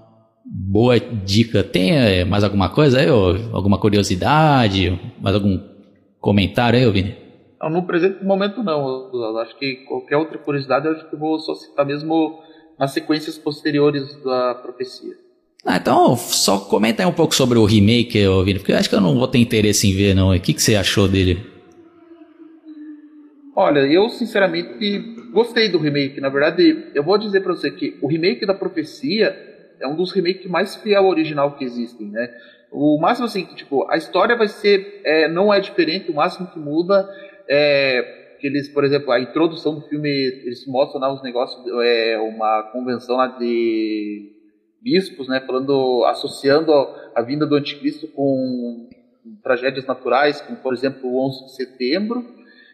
boa 0.45 0.99
dica. 0.99 1.63
Tem 1.63 1.91
é, 1.91 2.23
mais 2.23 2.43
alguma 2.43 2.69
coisa 2.69 2.99
aí? 2.99 3.09
Ou 3.09 3.35
alguma 3.51 3.77
curiosidade? 3.79 4.97
Mais 5.19 5.35
algum 5.35 5.59
comentário 6.21 6.79
aí, 6.79 6.91
Vini? 6.91 7.15
Não, 7.59 7.69
no 7.69 7.83
presente 7.83 8.23
momento 8.23 8.63
não. 8.63 9.37
Acho 9.39 9.57
que 9.57 9.85
qualquer 9.87 10.17
outra 10.17 10.37
curiosidade 10.37 10.85
eu 10.85 10.93
acho 10.93 11.09
que 11.09 11.15
vou 11.15 11.39
só 11.39 11.55
citar 11.55 11.85
mesmo 11.85 12.39
nas 12.77 12.91
sequências 12.91 13.37
posteriores 13.37 14.15
da 14.23 14.55
profecia. 14.55 15.15
Ah, 15.65 15.77
então 15.77 16.15
só 16.15 16.59
comenta 16.59 17.01
aí 17.01 17.09
um 17.09 17.13
pouco 17.13 17.33
sobre 17.33 17.57
o 17.57 17.65
remake, 17.65 18.19
Vini, 18.43 18.59
porque 18.59 18.71
eu 18.71 18.77
acho 18.77 18.87
que 18.87 18.95
eu 18.95 19.01
não 19.01 19.15
vou 19.15 19.27
ter 19.27 19.39
interesse 19.39 19.87
em 19.87 19.95
ver, 19.95 20.13
não. 20.13 20.31
O 20.31 20.39
que, 20.39 20.53
que 20.53 20.61
você 20.61 20.75
achou 20.75 21.07
dele? 21.07 21.39
Olha, 23.55 23.79
eu 23.79 24.09
sinceramente 24.09 24.99
gostei 25.31 25.69
do 25.69 25.79
remake. 25.79 26.21
Na 26.21 26.29
verdade, 26.29 26.91
eu 26.93 27.03
vou 27.03 27.17
dizer 27.17 27.41
para 27.41 27.53
você 27.53 27.71
que 27.71 27.97
o 28.01 28.07
remake 28.07 28.45
da 28.45 28.53
Profecia 28.53 29.35
é 29.79 29.87
um 29.87 29.95
dos 29.95 30.11
remakes 30.11 30.45
mais 30.45 30.75
fiel 30.75 31.03
ao 31.03 31.09
original 31.09 31.55
que 31.55 31.63
existem, 31.63 32.07
né? 32.07 32.29
O 32.71 32.99
máximo 32.99 33.25
assim, 33.25 33.45
que, 33.45 33.55
tipo, 33.55 33.89
a 33.89 33.97
história 33.97 34.35
vai 34.35 34.47
ser, 34.47 35.01
é, 35.03 35.27
não 35.27 35.53
é 35.53 35.59
diferente, 35.59 36.11
o 36.11 36.15
máximo 36.15 36.47
que 36.47 36.59
muda 36.59 37.09
é 37.47 38.24
que 38.39 38.47
eles, 38.47 38.69
por 38.69 38.83
exemplo, 38.83 39.11
a 39.11 39.19
introdução 39.19 39.75
do 39.75 39.81
filme, 39.81 40.09
eles 40.09 40.65
mostram 40.67 41.01
lá 41.01 41.13
os 41.13 41.23
negócios, 41.23 41.61
é 41.83 42.17
uma 42.17 42.63
convenção 42.71 43.17
lá 43.17 43.27
de 43.27 44.31
bispos, 44.81 45.27
né, 45.27 45.41
falando, 45.41 46.05
associando 46.05 46.71
a, 47.15 47.21
vinda 47.21 47.45
do 47.45 47.55
anticristo 47.55 48.07
com 48.09 48.87
tragédias 49.43 49.85
naturais, 49.85 50.39
como 50.41 50.59
por 50.59 50.73
exemplo 50.73 51.09
o 51.09 51.25
11 51.27 51.45
de 51.45 51.55
setembro, 51.55 52.23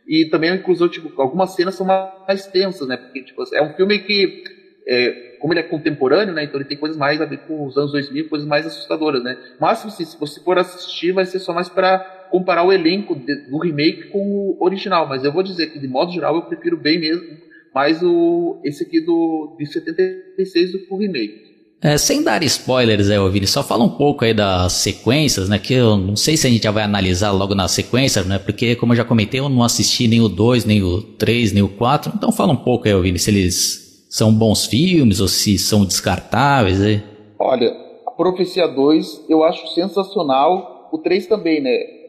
e 0.06 0.26
também 0.26 0.50
a 0.50 0.56
inclusão, 0.56 0.90
tipo, 0.90 1.10
algumas 1.22 1.52
cenas 1.52 1.76
são 1.76 1.86
mais 1.86 2.46
tensas, 2.48 2.88
né? 2.88 2.98
Porque, 2.98 3.24
tipo, 3.24 3.44
é 3.54 3.62
um 3.62 3.74
filme 3.76 4.00
que, 4.00 4.44
é, 4.86 5.38
como 5.40 5.54
ele 5.54 5.62
é 5.62 5.64
contemporâneo, 5.64 6.34
né? 6.34 6.44
Então 6.44 6.60
ele 6.60 6.68
tem 6.68 6.78
coisas 6.78 6.98
mais 6.98 7.22
a 7.22 7.26
ver 7.26 7.38
com 7.48 7.66
os 7.66 7.78
anos 7.78 7.94
2000, 7.94 8.28
coisas 8.28 8.48
mais 8.48 8.66
assustadoras, 8.66 9.24
né? 9.24 9.38
Mas, 9.60 9.86
assim, 9.86 10.04
se 10.04 10.18
você 10.18 10.42
for 10.42 10.58
assistir, 10.58 11.14
vai 11.14 11.24
ser 11.24 11.40
só 11.40 11.54
mais 11.54 11.70
para 11.70 12.21
comparar 12.32 12.64
o 12.64 12.72
elenco 12.72 13.14
de, 13.14 13.36
do 13.50 13.60
remake 13.60 14.08
com 14.08 14.20
o 14.20 14.58
original. 14.60 15.08
Mas 15.08 15.24
eu 15.24 15.32
vou 15.32 15.44
dizer 15.44 15.68
que, 15.68 15.78
de 15.78 15.88
modo 15.88 16.12
geral, 16.12 16.36
eu 16.36 16.44
prefiro 16.44 16.78
bem 16.78 17.00
mesmo 17.00 17.52
mais 17.74 18.02
o, 18.04 18.60
esse 18.64 18.84
aqui 18.84 19.00
do, 19.02 19.56
de 19.58 19.66
76 19.66 20.72
do 20.72 20.80
que 20.80 20.94
o 20.94 20.98
remake. 20.98 21.52
É, 21.84 21.98
sem 21.98 22.22
dar 22.22 22.44
spoilers 22.44 23.10
aí, 23.10 23.30
Vini, 23.32 23.48
só 23.48 23.64
fala 23.64 23.84
um 23.84 23.90
pouco 23.90 24.24
aí 24.24 24.36
das 24.36 24.74
sequências, 24.74 25.50
né? 25.50 25.58
Que 25.58 25.74
eu 25.74 25.98
não 25.98 26.16
sei 26.16 26.38
se 26.38 26.46
a 26.46 26.50
gente 26.50 26.64
já 26.64 26.70
vai 26.70 26.84
analisar 26.84 27.32
logo 27.32 27.56
na 27.56 27.68
sequência, 27.68 28.24
né? 28.24 28.38
Porque, 28.38 28.76
como 28.76 28.94
eu 28.94 28.98
já 28.98 29.04
comentei, 29.04 29.40
eu 29.40 29.50
não 29.50 29.64
assisti 29.64 30.08
nem 30.08 30.22
o 30.22 30.30
2, 30.30 30.66
nem 30.66 30.84
o 30.84 31.02
3, 31.02 31.54
nem 31.54 31.64
o 31.64 31.70
4. 31.70 32.14
Então 32.16 32.32
fala 32.32 32.54
um 32.54 32.58
pouco 32.58 32.88
aí, 32.88 33.02
Vini, 33.02 33.18
se 33.18 33.32
eles 33.32 34.06
são 34.12 34.32
bons 34.32 34.68
filmes 34.68 35.20
ou 35.20 35.28
se 35.28 35.58
são 35.58 35.84
descartáveis 35.84 36.80
aí. 36.82 37.02
Olha, 37.40 37.76
a 38.06 38.12
Profecia 38.12 38.68
2 38.68 39.26
eu 39.28 39.44
acho 39.44 39.74
sensacional. 39.74 40.90
O 40.92 41.00
3 41.00 41.26
também, 41.26 41.62
né? 41.62 42.01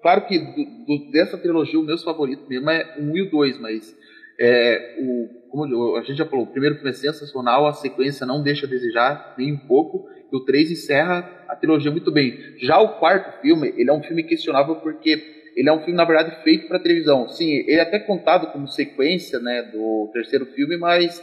Claro 0.00 0.26
que 0.26 0.38
do, 0.38 0.64
do, 0.86 1.10
dessa 1.10 1.36
trilogia 1.36 1.78
o 1.78 1.82
meu 1.82 1.98
favorito 1.98 2.44
mesmo 2.48 2.70
é 2.70 2.96
1 2.98 3.16
e 3.16 3.22
o 3.22 3.30
2, 3.30 3.58
mas 3.58 3.96
é, 4.38 4.96
o 5.00 5.38
como 5.48 5.96
a 5.96 6.02
gente 6.02 6.16
já 6.16 6.26
falou, 6.26 6.44
o 6.44 6.50
primeiro 6.50 6.76
filme 6.76 6.90
é 6.90 6.94
sensacional, 6.94 7.66
a 7.66 7.72
sequência 7.72 8.26
não 8.26 8.42
deixa 8.42 8.66
a 8.66 8.68
desejar 8.68 9.34
nem 9.36 9.52
um 9.52 9.56
pouco, 9.56 10.08
e 10.30 10.36
o 10.36 10.44
3 10.44 10.70
encerra 10.70 11.44
a 11.48 11.56
trilogia 11.56 11.90
muito 11.90 12.12
bem. 12.12 12.38
Já 12.58 12.78
o 12.78 12.98
quarto 12.98 13.40
filme, 13.40 13.72
ele 13.76 13.90
é 13.90 13.92
um 13.92 14.02
filme 14.02 14.22
questionável 14.22 14.76
porque 14.76 15.38
ele 15.56 15.68
é 15.68 15.72
um 15.72 15.80
filme, 15.80 15.94
na 15.94 16.04
verdade, 16.04 16.42
feito 16.44 16.68
para 16.68 16.78
televisão. 16.78 17.28
Sim, 17.28 17.50
ele 17.50 17.78
é 17.78 17.80
até 17.80 17.98
contado 17.98 18.52
como 18.52 18.68
sequência 18.68 19.40
né, 19.40 19.62
do 19.62 20.10
terceiro 20.12 20.46
filme, 20.46 20.76
mas 20.76 21.22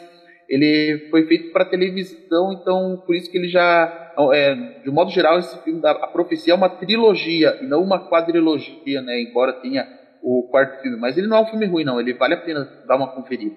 ele 0.49 1.07
foi 1.09 1.25
feito 1.27 1.51
para 1.51 1.65
televisão, 1.65 2.53
então 2.53 3.01
por 3.05 3.15
isso 3.15 3.31
que 3.31 3.37
ele 3.37 3.47
já, 3.49 4.13
é, 4.33 4.55
de 4.83 4.91
modo 4.91 5.11
geral, 5.11 5.39
esse 5.39 5.57
filme 5.63 5.81
da 5.81 5.91
a 5.91 6.07
profecia 6.07 6.53
é 6.53 6.55
uma 6.55 6.69
trilogia 6.69 7.57
e 7.61 7.65
não 7.65 7.81
uma 7.81 8.09
quadrilogia, 8.09 9.01
né? 9.01 9.21
Embora 9.21 9.53
tenha 9.53 9.87
o 10.21 10.47
quarto 10.49 10.81
filme, 10.81 10.97
mas 10.97 11.17
ele 11.17 11.27
não 11.27 11.37
é 11.37 11.41
um 11.41 11.47
filme 11.47 11.65
ruim, 11.65 11.83
não. 11.83 11.99
Ele 11.99 12.13
vale 12.13 12.33
a 12.33 12.37
pena 12.37 12.67
dar 12.87 12.95
uma 12.95 13.07
conferida. 13.07 13.55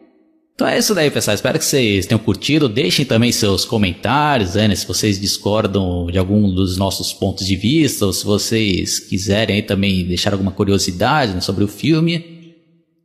Então 0.55 0.67
é 0.67 0.77
isso 0.77 0.95
daí, 0.95 1.09
pessoal. 1.09 1.35
Espero 1.35 1.57
que 1.57 1.65
vocês 1.65 2.05
tenham 2.05 2.19
curtido. 2.19 2.69
Deixem 2.69 3.05
também 3.05 3.31
seus 3.31 3.65
comentários, 3.65 4.57
né, 4.57 4.75
se 4.75 4.87
vocês 4.87 5.21
discordam 5.21 6.07
de 6.07 6.19
algum 6.19 6.53
dos 6.53 6.77
nossos 6.77 7.13
pontos 7.13 7.47
de 7.47 7.55
vista, 7.55 8.05
ou 8.05 8.13
se 8.13 8.25
vocês 8.25 8.99
quiserem 8.99 9.57
aí 9.57 9.63
também 9.63 10.05
deixar 10.05 10.33
alguma 10.33 10.51
curiosidade 10.51 11.33
né, 11.33 11.41
sobre 11.41 11.63
o 11.63 11.69
filme. 11.69 12.38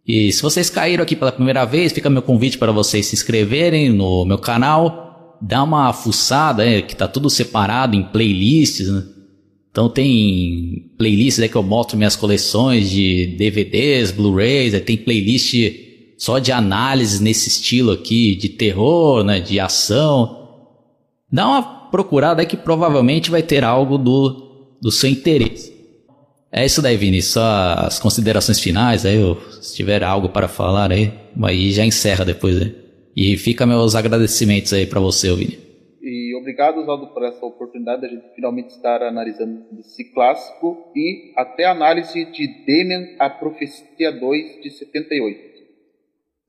E 0.05 0.31
se 0.31 0.41
vocês 0.41 0.69
caíram 0.69 1.03
aqui 1.03 1.15
pela 1.15 1.31
primeira 1.31 1.63
vez, 1.65 1.93
fica 1.93 2.09
meu 2.09 2.21
convite 2.21 2.57
para 2.57 2.71
vocês 2.71 3.05
se 3.05 3.15
inscreverem 3.15 3.89
no 3.89 4.25
meu 4.25 4.37
canal, 4.37 5.37
dá 5.41 5.63
uma 5.63 5.93
fuçada, 5.93 6.65
é, 6.67 6.81
que 6.81 6.95
tá 6.95 7.07
tudo 7.07 7.29
separado 7.29 7.95
em 7.95 8.03
playlists, 8.03 8.89
né? 8.89 9.03
Então 9.71 9.89
tem 9.89 10.91
playlists 10.97 11.41
aí 11.41 11.49
que 11.49 11.55
eu 11.55 11.63
mostro 11.63 11.97
minhas 11.97 12.15
coleções 12.15 12.91
de 12.91 13.35
DVDs, 13.37 14.11
Blu-rays, 14.11 14.79
tem 14.83 14.95
playlist 14.95 15.55
só 16.15 16.37
de 16.37 16.51
análises 16.51 17.19
nesse 17.19 17.49
estilo 17.49 17.91
aqui, 17.91 18.35
de 18.35 18.49
terror, 18.49 19.23
né, 19.23 19.39
de 19.39 19.59
ação. 19.59 20.47
Dá 21.31 21.47
uma 21.47 21.63
procurada 21.89 22.41
aí 22.41 22.45
que 22.45 22.55
provavelmente 22.55 23.31
vai 23.31 23.41
ter 23.41 23.63
algo 23.63 23.97
do, 23.97 24.77
do 24.79 24.91
seu 24.91 25.09
interesse. 25.09 25.72
É 26.55 26.63
isso 26.63 26.83
daí, 26.83 26.95
Vini. 26.95 27.19
Só 27.19 27.41
as 27.77 27.97
considerações 27.97 28.59
finais 28.59 29.07
aí, 29.07 29.17
se 29.59 29.75
tiver 29.75 30.03
algo 30.03 30.29
para 30.29 30.47
falar 30.47 30.91
aí, 30.91 31.11
aí 31.41 31.71
já 31.71 31.83
encerra 31.83 32.23
depois 32.23 32.61
aí. 32.61 32.75
E 33.15 33.35
fica 33.37 33.65
meus 33.65 33.95
agradecimentos 33.95 34.71
aí 34.71 34.85
para 34.85 34.99
você, 34.99 35.33
Vini. 35.35 35.57
E 35.99 36.35
obrigado, 36.35 36.79
Oswaldo, 36.79 37.07
por 37.07 37.23
essa 37.23 37.43
oportunidade 37.43 38.01
de 38.01 38.07
a 38.07 38.09
gente 38.11 38.35
finalmente 38.35 38.67
estar 38.67 39.01
analisando 39.01 39.63
esse 39.79 40.13
clássico 40.13 40.91
e 40.95 41.33
até 41.35 41.65
a 41.65 41.71
análise 41.71 42.23
de 42.25 42.47
Demian, 42.65 43.15
a 43.17 43.31
Profecia 43.31 44.11
2 44.11 44.61
de 44.61 44.69
78. 44.69 45.53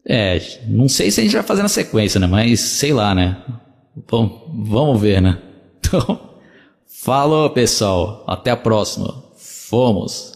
É, 0.07 0.39
não 0.69 0.87
sei 0.87 1.11
se 1.11 1.21
a 1.21 1.25
gente 1.25 1.35
vai 1.35 1.43
fazer 1.43 1.63
na 1.63 1.69
sequência, 1.69 2.21
né? 2.21 2.27
Mas 2.27 2.61
sei 2.61 2.93
lá, 2.93 3.15
né? 3.15 3.43
Bom, 4.11 4.53
vamos 4.67 5.01
ver, 5.01 5.23
né? 5.23 5.41
Então, 5.87 6.41
falou, 6.87 7.51
pessoal. 7.51 8.25
Até 8.27 8.51
a 8.51 8.57
próxima. 8.57 9.24
Fomos! 9.75 10.34